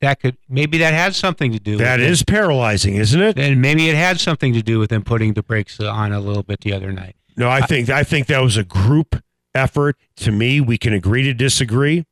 [0.00, 1.76] that could maybe that has something to do.
[1.76, 3.38] That is paralyzing, isn't it?
[3.38, 6.42] and maybe it had something to do with them putting the brakes on a little
[6.42, 7.16] bit the other night.
[7.36, 9.22] No, I think I think that was a group
[9.54, 9.96] effort.
[10.16, 12.06] To me, we can agree to disagree.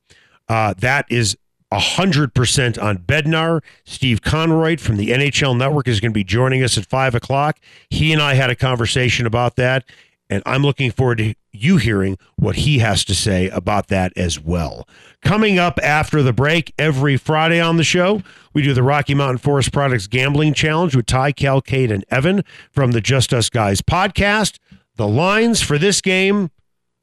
[0.47, 1.37] Uh, that is
[1.73, 3.61] hundred percent on Bednar.
[3.83, 7.59] Steve Konroyd from the NHL Network is going to be joining us at five o'clock.
[7.89, 9.83] He and I had a conversation about that,
[10.29, 14.39] and I'm looking forward to you hearing what he has to say about that as
[14.39, 14.87] well.
[15.21, 18.21] Coming up after the break, every Friday on the show,
[18.53, 22.43] we do the Rocky Mountain Forest Products Gambling Challenge with Ty, Cal, Kate, and Evan
[22.71, 24.59] from the Just Us Guys podcast.
[24.97, 26.51] The lines for this game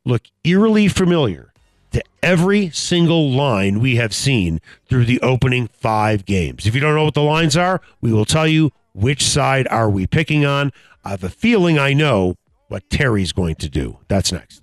[0.05, 1.53] look eerily familiar
[1.93, 6.67] to every single line we have seen through the opening five games.
[6.67, 9.89] If you don't know what the lines are, we will tell you Which side are
[9.91, 10.71] we picking on?
[11.05, 12.37] I have a feeling I know
[12.69, 13.99] what Terry's going to do.
[14.09, 14.63] That's next.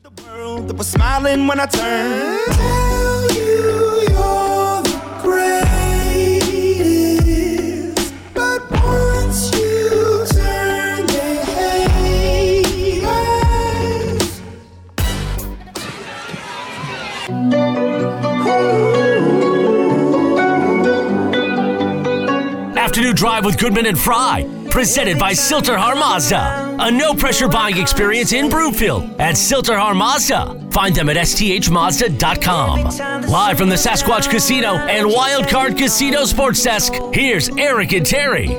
[22.78, 24.48] Afternoon Drive with Goodman and Fry.
[24.72, 26.78] Presented by Sill-TerHar Mazda.
[26.80, 30.72] A no pressure buying experience in Broomfield at Sill-TerHar Mazda.
[30.72, 33.30] Find them at sthmazda.com.
[33.30, 38.58] Live from the Sasquatch Casino and Wildcard Casino Sports Desk, here's Eric and Terry.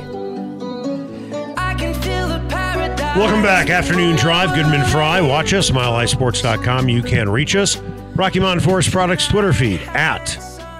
[3.13, 3.69] Welcome back.
[3.69, 4.55] Afternoon Drive.
[4.55, 5.19] Goodman Fry.
[5.19, 5.69] Watch us.
[5.71, 6.87] MileHighSports.com.
[6.87, 7.75] You can reach us.
[8.15, 10.37] Rocky Mountain Forest Products Twitter feed at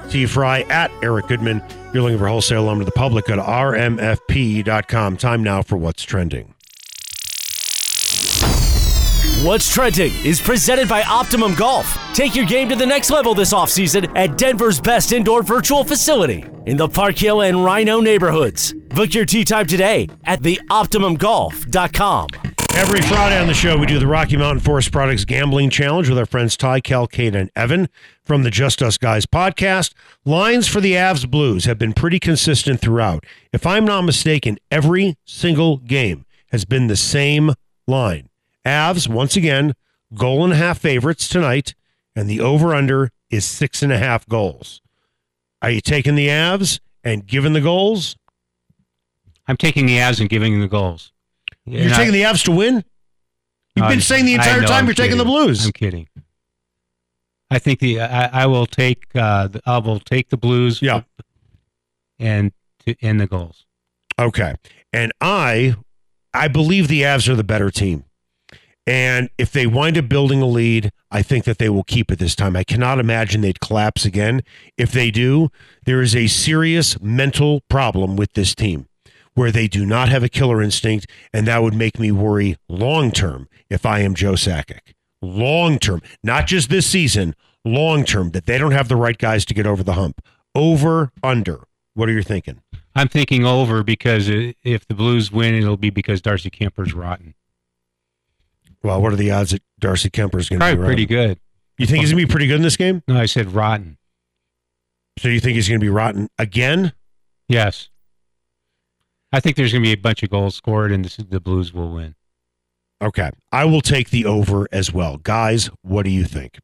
[0.10, 1.58] T Fry at Eric Goodman.
[1.62, 5.18] If you're looking for wholesale lumber to the public, go to rmfp.com.
[5.18, 6.54] Time now for what's trending.
[9.44, 11.98] What's Trending is presented by Optimum Golf.
[12.14, 16.46] Take your game to the next level this offseason at Denver's best indoor virtual facility
[16.68, 18.74] in the Park Hill and Rhino neighborhoods.
[18.90, 22.28] Book your tee time today at theoptimumgolf.com.
[22.74, 26.18] Every Friday on the show, we do the Rocky Mountain Forest Products Gambling Challenge with
[26.18, 27.90] our friends Ty, Cal, Kate, and Evan
[28.24, 29.94] from the Just Us Guys podcast.
[30.26, 33.26] Lines for the Avs Blues have been pretty consistent throughout.
[33.54, 37.54] If I'm not mistaken, every single game has been the same
[37.88, 38.30] line.
[38.66, 39.74] Avs, once again,
[40.16, 41.76] goal and a half favorites tonight,
[42.16, 44.82] and the over under is six and a half goals.
[45.62, 48.16] Are you taking the Avs and giving the goals?
[49.48, 51.12] I'm taking the Avs and giving the goals.
[51.66, 52.84] You're taking the Avs to win?
[53.76, 55.66] You've been saying the entire time you're taking the Blues.
[55.66, 56.08] I'm kidding.
[57.50, 60.82] I think the I, I will take uh, the, I will take the Blues.
[60.82, 61.04] Yeah.
[62.20, 62.52] and
[62.86, 63.66] to end the goals.
[64.20, 64.56] Okay.
[64.94, 65.76] And I
[66.34, 68.06] I believe the Avs are the better team.
[68.88, 72.18] And if they wind up building a lead, I think that they will keep it
[72.18, 72.56] this time.
[72.56, 74.42] I cannot imagine they'd collapse again.
[74.76, 75.50] If they do,
[75.86, 78.88] there is a serious mental problem with this team
[79.34, 83.12] where they do not have a killer instinct, and that would make me worry long
[83.12, 84.94] term if I am Joe Sakic.
[85.22, 89.46] Long term, not just this season, long term, that they don't have the right guys
[89.46, 90.22] to get over the hump.
[90.56, 91.62] Over, under.
[91.94, 92.62] What are you thinking?
[92.96, 97.36] I'm thinking over because if the Blues win, it'll be because Darcy Kuemper's rotten.
[98.84, 101.40] Well, what are the odds that Darcy Kuemper's going to be Probably pretty good.
[101.78, 103.04] You think he's going to be pretty good in this game?
[103.08, 103.98] No, I said rotten.
[105.20, 106.94] So you think he's going to be rotten again?
[107.48, 107.90] Yes.
[109.32, 111.74] I think there's going to be a bunch of goals scored, and this, the Blues
[111.74, 112.16] will win.
[113.02, 113.32] Okay.
[113.52, 115.18] I will take the over as well.
[115.18, 116.60] Guys, what do you think?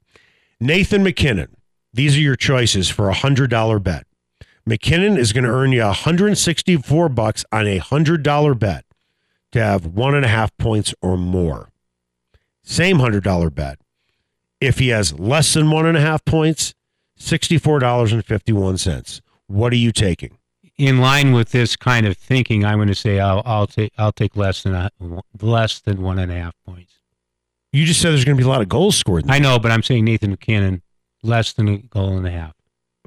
[0.59, 1.55] Nathan MacKinnon.
[1.93, 4.05] These are your choices for a $100 bet.
[4.65, 8.85] MacKinnon is going to earn you 164 bucks on a $100 bet
[9.53, 11.71] to have one and a half points or more.
[12.63, 13.79] Same $100 bet.
[14.59, 16.73] If he has less than one and a half points,
[17.19, 19.21] $64.51.
[19.47, 20.36] What are you taking?
[20.77, 24.11] In line with this kind of thinking, I'm going to say I'll, I'll take I'll
[24.11, 24.91] take less than a,
[25.41, 26.93] less than one and a half points.
[27.73, 29.23] You just said there's going to be a lot of goals scored.
[29.25, 30.83] in I know, but I'm saying Nathan MacKinnon
[31.23, 32.53] less than a goal and a half,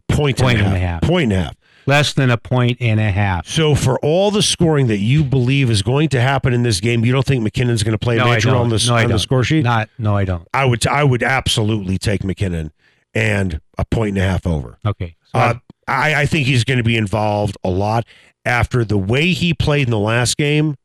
[0.09, 1.03] Point Point and and a half.
[1.03, 1.55] Point and a half.
[1.87, 3.47] less than a point and a half.
[3.47, 7.05] So for all the scoring that you believe is going to happen in this game,
[7.05, 9.11] you don't think MacKinnon's going to play a No, major role on the, No, on
[9.11, 9.63] the score sheet?
[9.63, 10.47] Not no, I don't.
[10.53, 12.73] I would I would absolutely take MacKinnon
[13.15, 14.79] and a point and a half over.
[14.85, 15.55] Okay, so Uh,
[15.91, 18.07] I, I think he's going to be involved a lot
[18.45, 20.77] after the way he played in the last game.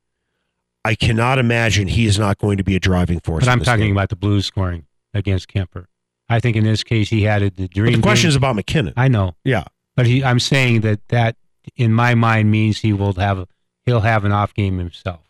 [0.83, 3.45] I cannot imagine he is not going to be a driving force.
[3.45, 3.95] but I'm talking game.
[3.97, 5.85] about the Blues scoring against Kuemper.
[6.29, 7.93] I think in this case he had it, the But dream.
[7.93, 8.93] the question is about MacKinnon.
[8.97, 9.63] I know, yeah.
[9.95, 11.35] but he, I'm saying that that
[11.75, 13.47] in my mind means he will have
[13.85, 15.21] he'll have an off game himself.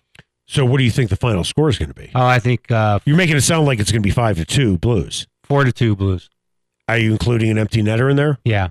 [0.47, 2.11] So what do you think the final score is going to be?
[2.15, 4.45] Oh, I think uh, You're making it sound like it's going to be five to
[4.45, 5.25] two Blues.
[5.43, 6.29] four to two Blues.
[6.87, 8.37] Are you including an empty netter in there?
[8.45, 8.69] Yeah,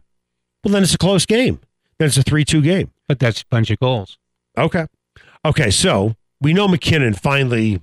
[0.64, 1.60] Well, then it's a close game.
[1.98, 2.90] Then it's a three-two game.
[3.06, 4.18] but that's a bunch of goals.
[4.56, 4.86] Okay.
[5.44, 5.70] Okay.
[5.70, 7.82] So we know MacKinnon finally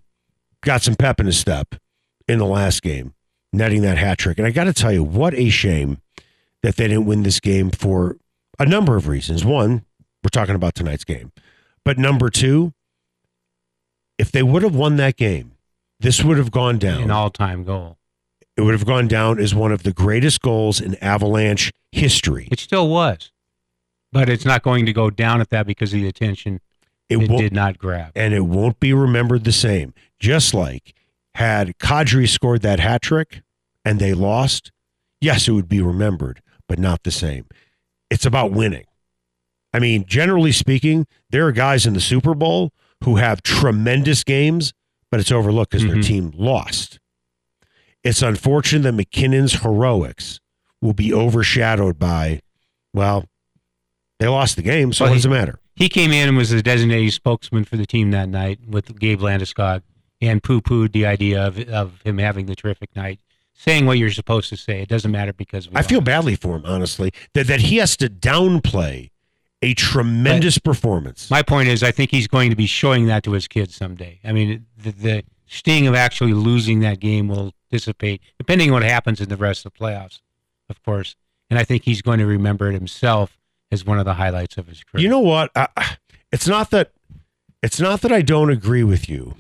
[0.62, 1.76] got some pep in his step
[2.28, 3.14] in the last game,
[3.54, 4.38] netting that hat trick.
[4.38, 6.00] And I got to tell you, what a shame
[6.64, 8.18] that they didn't win this game for
[8.60, 9.44] a number of reasons.
[9.46, 9.86] One,
[10.24, 11.32] we're talking about tonight's game.
[11.84, 12.74] But number two,
[14.18, 15.54] if they would have won that game,
[16.00, 17.04] this would have gone down.
[17.04, 17.98] An all time goal.
[18.62, 22.48] It would have gone down as one of the greatest goals in Avalanche history.
[22.52, 23.32] It still was,
[24.12, 26.60] but it's not going to go down at that because of the attention
[27.10, 28.12] It it, did not grab.
[28.16, 29.94] and it won't be remembered the same.
[30.20, 30.94] Just like
[31.36, 33.42] had Kadri scored that hat trick
[33.84, 34.72] and they lost,
[35.20, 37.46] yes, it would be remembered, but not the same.
[38.10, 38.86] It's about winning.
[39.74, 42.72] I mean, generally speaking, there are guys in the Super Bowl
[43.06, 44.74] who have tremendous games,
[45.10, 46.06] but it's overlooked because their Mhm.
[46.06, 47.00] team lost.
[48.04, 50.40] It's unfortunate that MacKinnon's heroics
[50.82, 52.42] will be overshadowed by,
[52.94, 53.26] well,
[54.20, 55.60] they lost the game, so Well, what does he- it matter?
[55.76, 59.20] He came in and was the designated spokesman for the team that night with Gabe
[59.22, 59.82] Landeskog
[60.20, 63.20] and poo pooed the idea of, of him having the terrific night,
[63.54, 64.82] saying what you're supposed to say.
[64.82, 68.10] It doesn't matter because I feel badly for him, honestly, that, that he has to
[68.10, 69.10] downplay
[69.64, 71.32] a tremendous performance.
[71.32, 74.20] My point is, I think he's going to be showing that to his kids someday.
[74.24, 78.84] I mean, the, the sting of actually losing that game will dissipate, depending on what
[78.84, 80.20] happens in the rest of the playoffs,
[80.70, 81.16] of course.
[81.50, 83.38] And I think he's going to remember it himself
[83.72, 85.04] as one of the highlights of his career.
[85.04, 85.52] You know what?
[85.56, 85.68] I,
[86.32, 86.92] it's not that
[87.64, 89.36] it's not that I don't agree with you.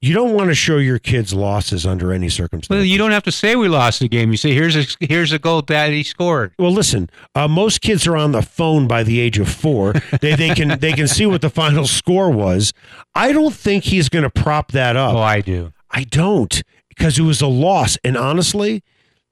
[0.00, 2.76] You don't want to show your kids losses under any circumstance.
[2.76, 4.32] well, you don't have to say we lost the game.
[4.32, 7.08] You say, "Here's a here's a goal that he scored." Well, listen.
[7.36, 9.92] Uh, most kids are on the phone by the age of four.
[10.20, 12.72] they they can they can see what the final score was.
[13.14, 15.14] I don't think he's going to prop that up.
[15.14, 15.72] Oh, I do.
[15.88, 16.62] I don't
[16.96, 17.96] because it was a loss.
[18.04, 18.82] And honestly,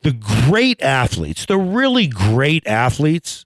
[0.03, 3.45] the great athletes, the really great athletes,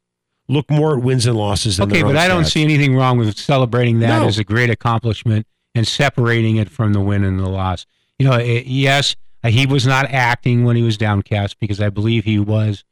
[0.48, 2.52] look more at wins and losses than Okay, but I don't stats.
[2.52, 4.26] see anything wrong with celebrating that No.
[4.28, 7.86] as a great accomplishment and separating it from the win and the loss.
[8.18, 12.24] You know, it, yes, he was not acting when he was downcast because I believe
[12.24, 12.84] he was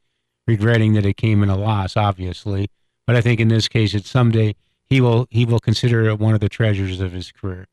[0.47, 2.69] regretting that it came in a loss, obviously.
[3.07, 4.55] But I think in this case, it's someday
[4.85, 7.67] he will he will consider it one of the treasures of his career.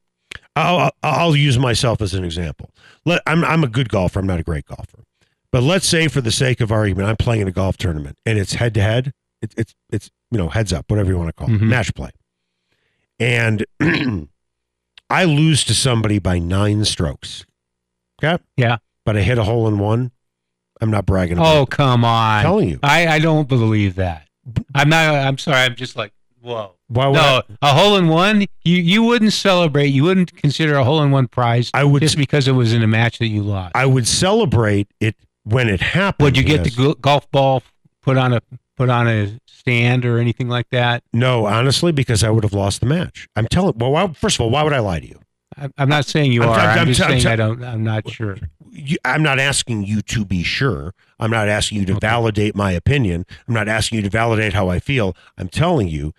[0.61, 2.71] I'll, I'll- use myself as an example.
[3.05, 4.19] Let, I'm, I'm a good golfer.
[4.21, 5.05] I'm not a great golfer.
[5.53, 8.39] But let's say, for the sake of argument, I'm playing in a golf tournament and
[8.39, 9.13] it's head to head.
[9.43, 11.69] It's it's it's you know heads up, whatever you want to call it, Mhm.
[11.69, 12.11] match play.
[13.19, 13.65] And
[15.11, 17.45] I lose to somebody by nine strokes.
[18.23, 18.43] Okay.
[18.57, 18.77] Yeah.
[19.05, 20.13] But I hit a hole in one.
[20.81, 21.39] I'm not bragging.
[21.39, 21.71] About Oh it.
[21.71, 22.37] come on!
[22.39, 22.79] I'm telling you.
[22.83, 24.29] I I don't believe that.
[24.75, 25.15] I'm not.
[25.15, 25.59] I'm sorry.
[25.59, 26.75] I'm just like whoa.
[26.91, 28.47] Why would No, I, a hole in one.
[28.65, 29.87] You you wouldn't celebrate.
[29.87, 32.83] You wouldn't consider a hole in one prize I would just because it was in
[32.83, 33.77] a match that you lost.
[33.77, 36.25] I would celebrate it when it happened.
[36.25, 36.75] Would you get yes.
[36.75, 37.63] the golf ball
[38.03, 38.41] put on a
[38.77, 41.05] put on a stand or anything like that?
[41.13, 43.29] No, honestly, because I would have lost the match.
[43.37, 43.79] I'm telling.
[43.79, 45.21] Well, why, first of all, why would I lie to you?
[45.77, 46.59] I'm, not saying you I'm- are.
[46.59, 47.63] I'm- I'm, just I'm saying t- I don't.
[47.63, 48.37] I'm not sure.
[48.71, 50.93] you, I'm not asking you to be sure.
[51.21, 53.27] I'm not asking you to validate my opinion.
[53.47, 55.15] I'm not asking you to validate how I feel.
[55.37, 56.13] I'm telling you,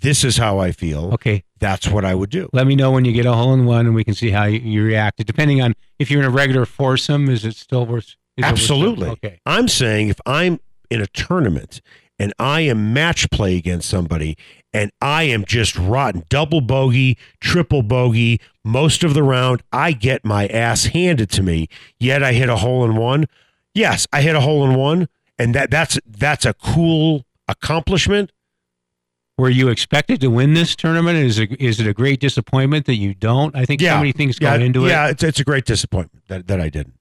[0.00, 1.12] this is how I feel.
[1.14, 2.48] Okay, That's what I would do.
[2.52, 4.44] let me know when you get a hole in one, and we can see how
[4.44, 5.24] you, you react.
[5.24, 8.04] Depending on if you're in a regular foursome, is it still worth?
[8.04, 9.08] Is it worth- Absolutely.
[9.08, 9.40] Okay.
[9.46, 10.60] I'm saying if I'm
[10.90, 11.80] in a tournament
[12.18, 14.36] and I am match play against somebody
[14.72, 20.24] and I am just rotten, double bogey, triple bogey, most of the round, I get
[20.24, 21.68] my ass handed to me.
[21.98, 23.26] Yet I hit a hole in one.
[23.74, 25.08] Yes, I hit a hole in one,
[25.38, 28.32] and that that's that's a cool accomplishment.
[29.40, 31.16] Were you expected to win this tournament?
[31.16, 33.56] Is it, is it a great disappointment that you don't?
[33.56, 34.90] I think so many things go yeah, into yeah, it.
[34.90, 36.98] Yeah, it's it's a great disappointment that, that I didn't.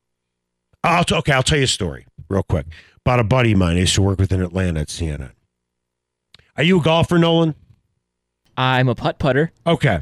[0.82, 2.67] I'll t- okay, I'll tell you a story real quick
[3.06, 5.34] about a buddy of mine I used to work with in Atlanta at CNN.
[6.56, 7.56] Are you a golfer, Nolan?
[8.56, 9.52] I'm a putt putter.
[9.67, 9.99] Okay,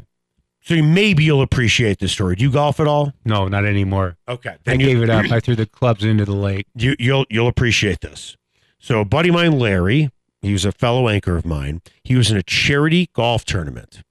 [0.60, 2.36] so maybe you'll appreciate this story.
[2.36, 3.12] Do you golf at all?
[3.24, 4.16] No, not anymore.
[4.28, 5.24] Okay, I then you, gave it up.
[5.32, 6.66] I threw the clubs into the lake.
[6.76, 8.36] you you'll you'll appreciate this.
[8.78, 11.80] So a buddy of mine, Larry, he was a fellow anchor of mine.
[12.04, 14.02] He was in a charity golf tournament,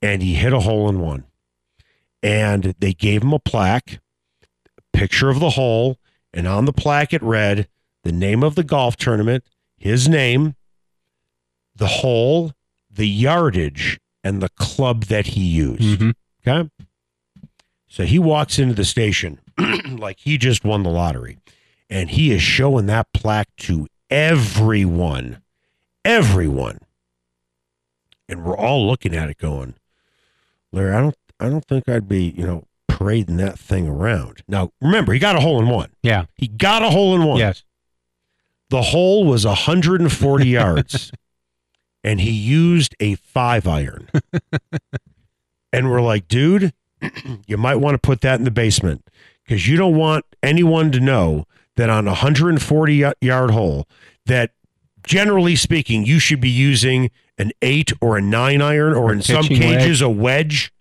[0.00, 1.24] and he hit a hole in one.
[2.22, 4.00] And they gave him a plaque,
[4.92, 5.98] picture of the hole,
[6.32, 7.68] and on the plaque it read
[8.04, 9.44] the name of the golf tournament,
[9.76, 10.54] his name,
[11.74, 12.52] the hole,
[12.90, 16.00] the yardage, and the club that he used.
[16.00, 16.14] Mhm.
[16.46, 16.70] Okay.
[17.88, 19.40] So he walks into the station
[19.98, 21.38] like he just won the lottery.
[21.90, 25.41] And he is showing that plaque to everyone.
[26.04, 26.78] Everyone.
[28.28, 29.74] And we're all looking at it going,
[30.72, 34.42] Larry, I don't I don't think I'd be, you know, parading that thing around.
[34.48, 35.90] Now remember, he got a hole in one.
[36.02, 36.26] Yeah.
[36.36, 37.38] He got a hole in one.
[37.38, 37.64] Yes.
[38.70, 41.12] The hole was 140 yards,
[42.02, 44.08] and he used a five iron.
[45.72, 46.72] and we're like, dude,
[47.46, 49.06] you might want to put that in the basement
[49.44, 51.44] because you don't want anyone to know
[51.76, 53.86] that on a 140 yard hole,
[54.26, 54.52] that
[55.04, 59.22] generally speaking, you should be using an eight or a nine iron, or Or in
[59.22, 60.72] some cases, a wedge,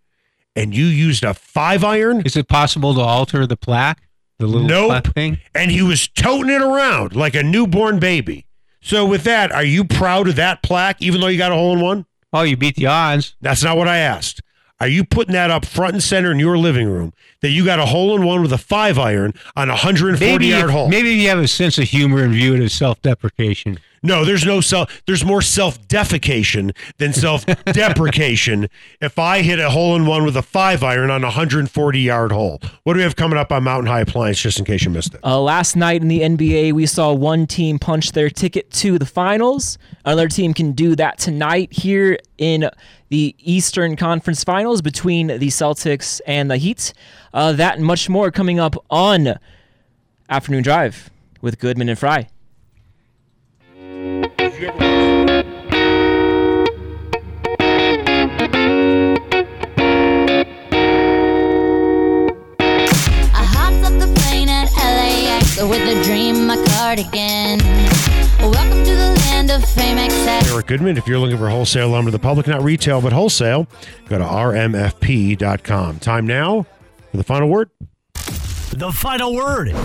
[0.56, 2.22] and you used a five iron.
[2.26, 4.02] Is it possible to alter the plaque?
[4.40, 4.90] The little Nope.
[4.90, 5.38] plaque thing?
[5.56, 8.46] and he was toting it around like a newborn baby.
[8.82, 11.74] So with that, are you proud of that plaque, even though you got a hole
[11.74, 12.06] in one?
[12.34, 13.36] Oh, you beat the odds.
[13.42, 14.42] That's not what I asked.
[14.80, 17.78] Are you putting that up front and center in your living room that you got
[17.78, 20.90] a hole in one with a five iron on a 140 Maybe yard if, hole?
[20.90, 23.78] maybe you have a sense of humor and view it as self deprecation.
[24.04, 25.04] No, there's no self.
[25.06, 28.68] There's more self-defecation than self-deprecation.
[29.02, 32.32] if I hit a hole in one with a five iron on a 140 yard
[32.32, 34.42] hole, what do we have coming up on Mountain High Appliance?
[34.42, 35.20] Just in case you missed it.
[35.24, 39.06] Uh, last night in the NBA, we saw one team punch their ticket to the
[39.06, 39.78] finals.
[40.04, 42.72] Another team can do that tonight here in
[43.10, 46.94] the Eastern Conference Finals between the Celtics and the Heat.
[47.36, 49.38] Uh, that and much more coming up on
[50.28, 52.30] Afternoon Drive with Goodman and Fry.
[54.64, 54.68] I
[63.44, 67.58] hopped up the plane at LAX with a dream, my cardigan.
[68.40, 70.52] Welcome to the land of fame excess.
[70.52, 70.98] Eric Goodman.
[70.98, 73.66] If you're looking for wholesale lumber to the public, not retail, but wholesale,
[74.10, 76.00] go to rmfp.com.
[76.00, 76.68] Time now
[77.10, 77.72] for the final word.
[78.74, 79.76] The final word.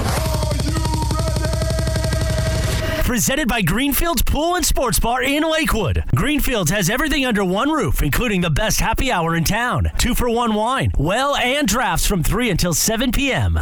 [3.07, 6.02] Presented by Greenfields Pool and Sports Bar in Lakewood.
[6.16, 9.92] Greenfields has everything under one roof, including the best happy hour in town.
[9.96, 13.61] Two for one wine, well, and drafts from 3 until 7 p.m.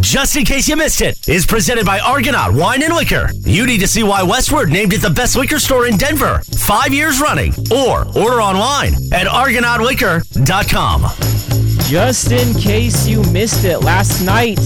[0.00, 3.30] Just in case you missed it, is presented by Argonaut Wine and Liquor.
[3.42, 6.92] You need to see why Westword named it the best liquor store in Denver, five
[6.92, 11.69] years running, or order online at argonautliquor.com.
[11.88, 14.58] Just in case you missed it, last night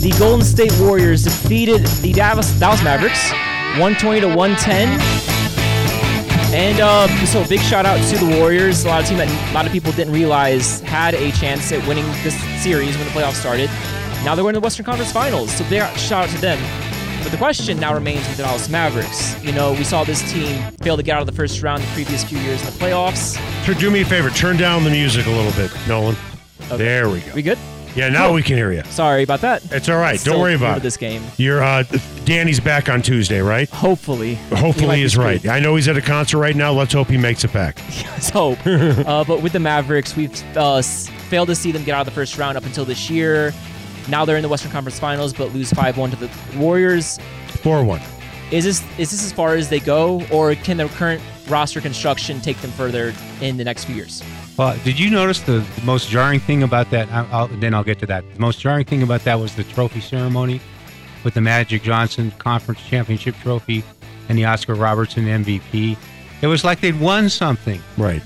[0.00, 3.30] the Golden State Warriors defeated the Dallas, Dallas Mavericks
[3.80, 5.26] 120 to 110.
[6.54, 9.54] And uh, so big shout out to the Warriors, a lot of team that a
[9.54, 13.34] lot of people didn't realize had a chance at winning this series when the playoffs
[13.34, 13.68] started.
[14.24, 16.58] Now they're to the Western Conference Finals, so big shout out to them.
[17.22, 19.42] But the question now remains with the Dallas Mavericks.
[19.42, 21.88] You know, we saw this team fail to get out of the first round the
[21.88, 23.36] previous few years in the playoffs.
[23.78, 26.16] Do me a favor, turn down the music a little bit, Nolan.
[26.68, 27.32] There we go.
[27.34, 27.58] We good?
[27.96, 28.82] Yeah, now we can hear you.
[28.84, 29.72] Sorry about that.
[29.72, 30.22] It's all right.
[30.22, 30.82] Don't worry about it.
[30.82, 31.22] this game.
[31.38, 31.82] You're uh,
[32.26, 33.70] Danny's back on Tuesday, right?
[33.70, 34.34] Hopefully.
[34.50, 35.44] Hopefully, he's right.
[35.48, 36.72] I know he's at a concert right now.
[36.72, 37.78] Let's hope he makes it back.
[38.04, 38.58] Let's hope.
[38.66, 42.12] uh, but with the Mavericks, we've uh, failed to see them get out of the
[42.12, 43.54] first round up until this year.
[44.10, 47.18] Now they're in the Western Conference Finals, but lose 5-1 to the Warriors.
[47.62, 48.02] Four one.
[48.50, 52.42] Is this is this as far as they go, or can the current roster construction
[52.42, 54.22] take them further in the next few years?
[54.58, 57.10] Well, did you notice the, the most jarring thing about that?
[57.12, 58.24] I'll, I'll, then I'll get to that.
[58.34, 60.60] The most jarring thing about that was the trophy ceremony
[61.24, 63.84] with the Magic Johnson Conference Championship trophy
[64.28, 65.96] and the Oscar Robertson MVP.
[66.40, 67.80] It was like they'd won something.
[67.98, 68.22] Right.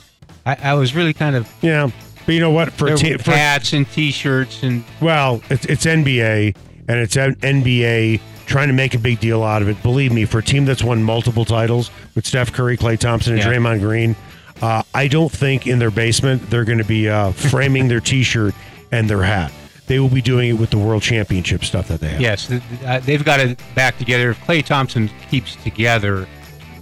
[0.46, 1.90] I, I was really kind of Yeah.
[2.26, 2.72] But you know what?
[2.72, 6.54] For, te- for hats and T-shirts and well, it's it's NBA
[6.88, 9.82] and it's NBA trying to make a big deal out of it.
[9.82, 13.42] Believe me, for a team that's won multiple titles with Steph Curry, Klay Thompson, and
[13.42, 13.48] Yeah.
[13.50, 14.14] Draymond Green,
[14.62, 18.54] uh, I don't think in their basement they're going to be uh, framing their T-shirt
[18.92, 19.52] and their hat.
[19.86, 22.20] They will be doing it with the World Championship stuff that they have.
[22.20, 24.30] yes, th- th- uh, they've got it back together.
[24.30, 26.28] If Klay Thompson keeps together,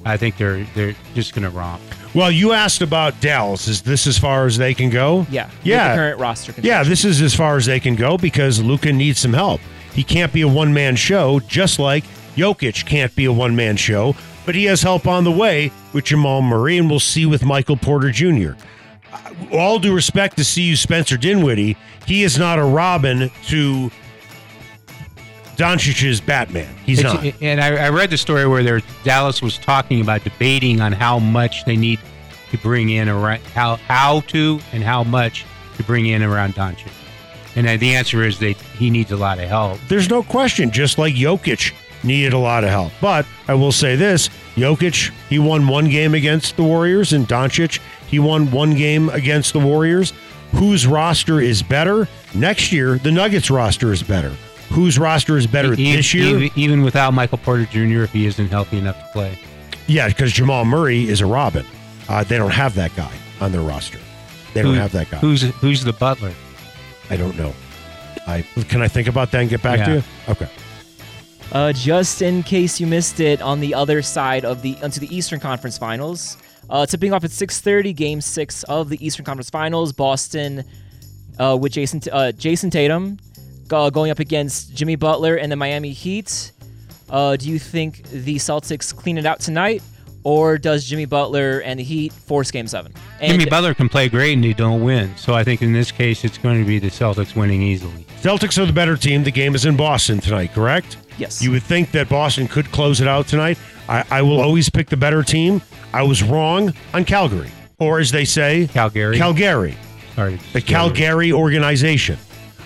[0.04, 1.80] I think they're they're just going to romp.
[2.14, 3.66] Well, you asked about Dallas.
[3.68, 5.26] Is this as far as they can go?
[5.30, 5.46] Yeah.
[5.46, 5.88] with Yeah.
[5.90, 6.54] the current roster.
[6.60, 9.60] Yeah, this is as far as they can go because Luka needs some help.
[9.94, 12.04] He can't be a one man show, just like
[12.36, 14.14] Jokic can't be a one man show,
[14.46, 17.76] but he has help on the way with Jamal Murray, and we'll see with Michael
[17.76, 18.52] Porter Jr.
[19.12, 19.18] Uh,
[19.52, 21.76] All due respect to CU Spencer Dinwiddie,
[22.06, 23.90] he is not a Robin to
[25.56, 26.72] Doncic's Batman.
[26.86, 27.34] He's It's- not.
[27.42, 31.18] And I, I read the story where there, Dallas was talking about debating on how
[31.18, 31.98] much they need
[32.52, 35.44] to bring in around how how to and how much
[35.78, 36.92] to bring in around Doncic.
[37.56, 39.80] And the answer is that he needs a lot of help.
[39.88, 41.72] There's no question, just like Jokic
[42.04, 42.92] needed a lot of help.
[43.00, 47.80] But I will say this Jokic, he won one game against the Warriors, and Doncic,
[48.08, 50.12] he won one game against the Warriors.
[50.52, 52.08] Whose roster is better?
[52.34, 54.30] Next year, the Nuggets roster is better.
[54.70, 56.36] Whose roster is better this year?
[56.38, 58.02] even, even without Michael Porter Jr.
[58.02, 59.38] if he isn't healthy enough to play.
[59.86, 61.64] Yeah, because Jamal Murray is a Robin.
[62.08, 63.98] Uh, they don't have that guy on their roster.
[64.54, 65.18] They don't have that guy.
[65.18, 66.32] Who's who's the butler?
[67.10, 67.54] I don't know.
[68.26, 70.02] I can I think about that and get back to you?
[70.28, 70.48] Okay.
[71.52, 75.14] Uh, just in case you missed it, on the other side of the onto the
[75.14, 76.36] Eastern Conference Finals,
[76.68, 80.64] uh, tipping off at 6:30, Game Six of the Eastern Conference Finals, Boston
[81.38, 83.18] uh, with Jayson uh, Jayson Tatum
[83.70, 86.52] uh, going up against Jimmy Butler and the Miami Heat.
[87.08, 89.82] Uh, do you think the Celtics clean it out tonight,
[90.28, 92.92] or does Jimmy Butler and the Heat force Game Seven?
[93.18, 95.16] And Jimmy Butler can play great and they don't win.
[95.16, 98.04] So I think in this case it's going to be the Celtics winning easily.
[98.20, 99.24] Celtics are the better team.
[99.24, 100.98] The game is in Boston tonight, correct?
[101.16, 101.40] Yes.
[101.40, 103.58] You would think that Boston could close it out tonight.
[103.88, 105.62] I, I will always pick the better team.
[105.94, 109.16] I was wrong on Calgary, or as they say, Calgary.
[109.16, 109.76] Calgary,
[110.14, 110.38] Sorry.
[110.52, 112.18] the Calgary organization.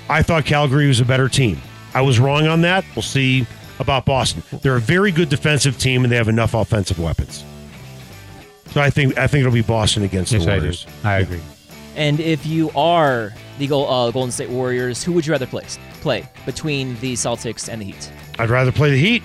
[0.09, 1.59] I thought Calgary was a better team.
[1.95, 2.85] I was wrong on that.
[2.97, 3.47] We'll see
[3.79, 4.43] about Boston.
[4.63, 7.45] They're a very good defensive team, and they have enough offensive weapons.
[8.73, 10.61] So I think I think it'll be Boston against Yes, the I do.
[10.61, 10.87] Warriors.
[11.05, 11.41] I agree.
[11.95, 15.67] And if you are the uh, Golden State Warriors, who would you rather play,
[16.01, 18.11] play between the Celtics and the Heat?
[18.39, 19.23] I'd rather play the Heat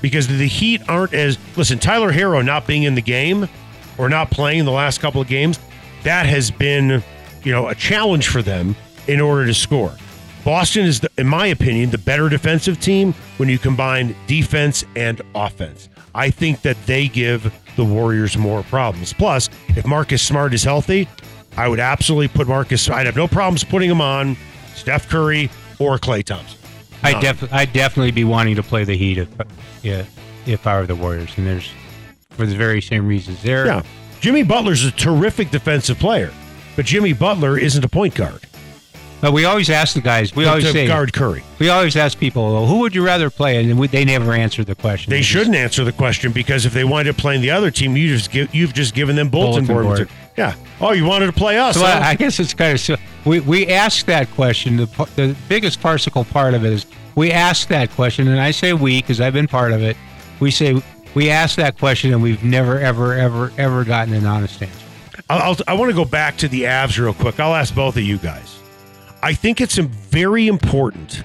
[0.00, 1.78] because the Heat aren't as listen.
[1.78, 3.48] Tyler Herro not being in the game
[3.98, 5.58] or not playing the last couple of games,
[6.04, 7.02] that has been
[7.42, 8.74] you know a challenge for them
[9.06, 9.94] in order to score.
[10.42, 15.22] Boston is, the, in my opinion, the better defensive team when you combine defense and
[15.34, 15.88] offense.
[16.14, 19.12] I think that they give the Warriors more problems.
[19.12, 21.08] Plus, if Marcus Smart is healthy,
[21.56, 22.88] I would absolutely put Marcus.
[22.90, 24.36] I'd have no problems putting him on
[24.74, 26.58] Steph Curry or Klay Thompson.
[27.02, 29.28] I def- I'd definitely be wanting to play the Heat if,
[29.82, 30.04] yeah,
[30.46, 31.70] if I were the Warriors, and there's
[32.30, 33.42] for the very same reasons.
[33.42, 33.82] They're Yeah.
[34.20, 36.32] Jimmy Butler's a terrific defensive player,
[36.76, 38.40] but Jimmy Butler isn't a point guard.
[39.24, 40.36] But we always ask the guys.
[40.36, 41.42] We to always say guard Curry.
[41.58, 43.56] we always ask people, well, who would you rather play?
[43.64, 45.10] And we, they never answer the question.
[45.10, 47.96] They just- shouldn't answer the question because if they wind up playing the other team,
[47.96, 49.96] you just give, you've just given them bulletin, Bulletin board.
[49.96, 50.08] board.
[50.36, 50.54] Yeah.
[50.78, 51.76] Oh, you wanted to play us?
[51.76, 52.00] So huh?
[52.02, 52.96] I, I guess it's kind of so.
[53.24, 54.76] We we ask that question.
[54.76, 58.74] The the biggest farcical part of it is we ask that question, and I say
[58.74, 59.96] we because I've been part of it.
[60.40, 60.82] We say
[61.14, 64.84] we ask that question, and we've never ever ever ever gotten an honest answer.
[65.30, 67.40] I'll, I'll, I want to go back to the Avs real quick.
[67.40, 68.58] I'll ask both of you guys.
[69.24, 71.22] I think it's very important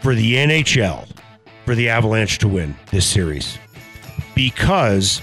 [0.00, 1.06] for the NHL
[1.66, 3.58] for the Avalanche to win this series
[4.34, 5.20] because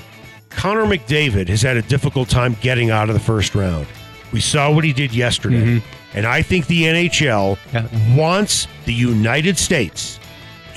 [0.49, 3.87] Connor McDavid has had a difficult time getting out of the first round.
[4.31, 5.79] We saw what he did yesterday.
[5.79, 6.17] Mm-hmm.
[6.17, 8.15] And I think the NHL Yeah.
[8.15, 10.19] wants the United States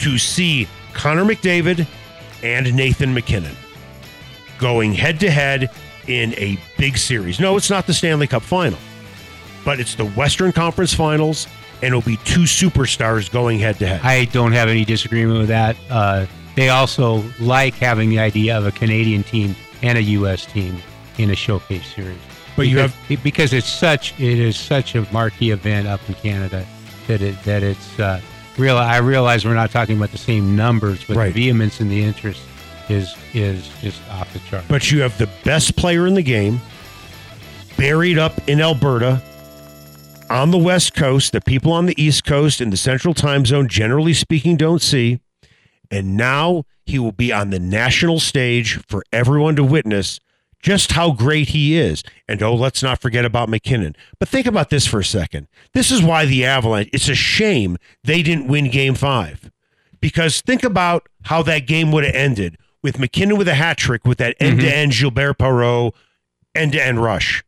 [0.00, 1.86] to see Connor McDavid
[2.42, 3.54] and Nathan MacKinnon
[4.58, 5.70] going head to head
[6.06, 7.38] in a big series.
[7.38, 8.78] No, it's not the Stanley Cup final,
[9.64, 11.46] but it's the Western Conference Finals,
[11.76, 14.00] and it'll be two superstars going head to head.
[14.02, 15.76] I don't have any disagreement with that.
[15.90, 20.44] Uh, they also like having the idea of a Canadian team and a U.S.
[20.46, 20.76] team
[21.18, 22.18] in a showcase series.
[22.56, 26.66] But you Because- because it's such it is such a marquee event up in Canada
[27.08, 28.20] that it that it's uh,
[28.58, 28.76] real.
[28.76, 31.32] I realize we're not talking about the same numbers, but Right.
[31.32, 32.42] the vehemence and the interest
[32.90, 34.64] is is just off the chart.
[34.68, 36.60] But you have the best player in the game
[37.78, 39.22] buried up in Alberta
[40.30, 43.68] on the West Coast that people on the East Coast in the Central Time Zone,
[43.68, 45.20] generally speaking, don't see.
[45.90, 50.20] And now he will be on the national stage for everyone to witness
[50.62, 52.02] just how great he is.
[52.28, 53.96] And oh, let's not forget about MacKinnon.
[54.18, 55.48] But think about this for a second.
[55.74, 59.50] This is why the Avalanche, it's a shame they didn't win game five.
[60.00, 64.04] Because think about how that game would have ended with MacKinnon with a hat trick
[64.04, 64.74] with that end to mm-hmm.
[64.74, 65.92] end Gilbert Perreault
[66.54, 67.44] end to end rush.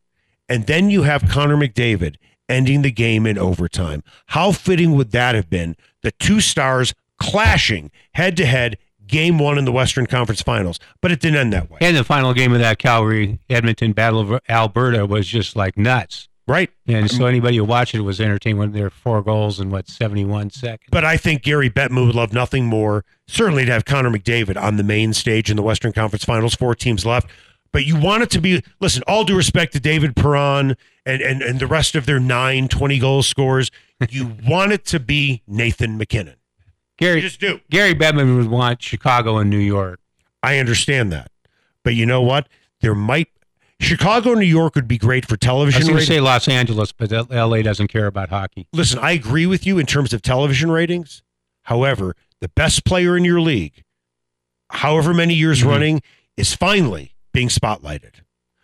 [0.48, 2.16] And then you have Connor McDavid
[2.48, 4.02] ending the game in overtime.
[4.26, 5.76] How fitting would that have been?
[6.02, 8.76] The two stars clashing head to head,
[9.06, 10.78] game one in the Western Conference Finals.
[11.00, 11.78] But it didn't end that way.
[11.80, 16.28] and the final game of that Calgary Edmonton Battle of Alberta was just like nuts.
[16.46, 16.70] Right?
[16.86, 19.88] And so anybody who watched it was entertained when there were four goals in what
[19.88, 20.90] seventy one seconds.
[20.90, 24.76] But I think Gary Bettman would love nothing more, certainly to have Connor McDavid on
[24.76, 27.30] the main stage in the Western Conference Finals, four teams left.
[27.74, 31.42] But you want it to be, listen, all due respect to David Perron and, and,
[31.42, 33.72] and the rest of their nine 20 goal scores,
[34.08, 36.36] you want it to be Nathan MacKinnon.
[36.36, 36.62] You
[36.98, 37.58] Gary just do.
[37.70, 39.98] Gary Bettman would want Chicago and New York.
[40.40, 41.32] I understand that.
[41.82, 42.48] But you know what?
[42.80, 43.26] There might,
[43.80, 45.80] Chicago and New York would be great for I television.
[45.80, 48.68] was going to say Los Angeles, but LA doesn't care about hockey.
[48.72, 51.24] listen, I agree with you in terms of television ratings.
[51.64, 53.82] However, the best player in your league,
[54.70, 55.66] however many years Mhm.
[55.66, 56.02] running,
[56.36, 58.14] is finally being spotlighted.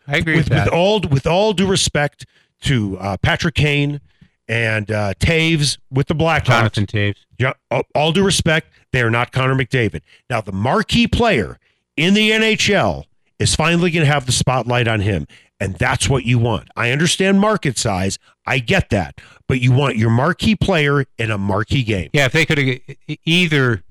[0.07, 2.25] I agree with, With, with all with all due respect
[2.62, 4.01] to uh, Patrick Kane
[4.49, 7.16] and uh, Toews with the Blackhawks, Jonathan Toews.
[7.39, 10.01] yeah, all, all due respect, they are not Connor McDavid.
[10.29, 11.59] Now, the marquee player
[11.97, 13.05] in the NHL
[13.39, 15.27] is finally going to have the spotlight on him.
[15.62, 16.68] And that's what you want.
[16.75, 18.18] I understand market size.
[18.47, 19.21] I get that.
[19.47, 22.09] But you want your marquee player in a marquee game.
[22.14, 23.83] Yeah, if they could have either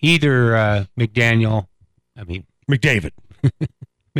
[0.00, 1.66] either uh, McDaniel,
[2.16, 3.10] I mean McDavid.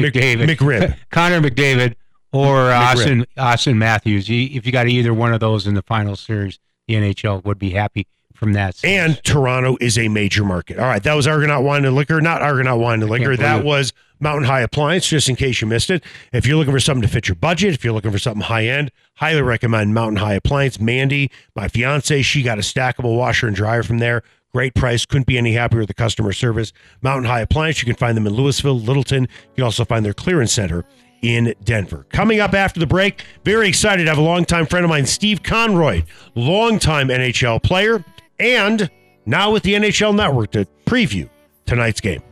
[0.00, 0.96] Mc- McDavid, McRib.
[1.10, 1.94] Connor McDavid,
[2.32, 2.80] or uh.
[2.80, 4.28] Austin Auston Matthews.
[4.28, 7.70] If you got either one of those in the final series, the NHL would be
[7.70, 8.76] happy from that.
[8.76, 8.96] series.
[8.96, 10.78] And Toronto is a major market.
[10.78, 13.36] All right, that was Argonaut Wine and Liquor, not Argonaut Wine and Liquor.
[13.36, 13.64] That it.
[13.64, 16.04] was Mountain High Appliance, just in case you missed it.
[16.32, 18.66] If you're looking for something to fit your budget, if you're looking for something high
[18.66, 20.78] end, highly recommend Mountain High Appliance.
[20.80, 24.22] Mandy, my fiance, she got a stackable washer and dryer from there.
[24.54, 25.04] Great price.
[25.04, 26.72] Couldn't be any happier with the customer service.
[27.02, 29.22] Mountain High Appliance, you can find them in Louisville, Littleton.
[29.24, 30.84] You can also find their clearance center
[31.22, 32.06] in Denver.
[32.10, 35.42] Coming up after the break, very excited to have a longtime friend of mine, Steve
[35.42, 38.04] Konroyd, longtime NHL player
[38.38, 38.90] and
[39.26, 41.28] Now with the NHL Network to preview
[41.66, 42.22] tonight's game.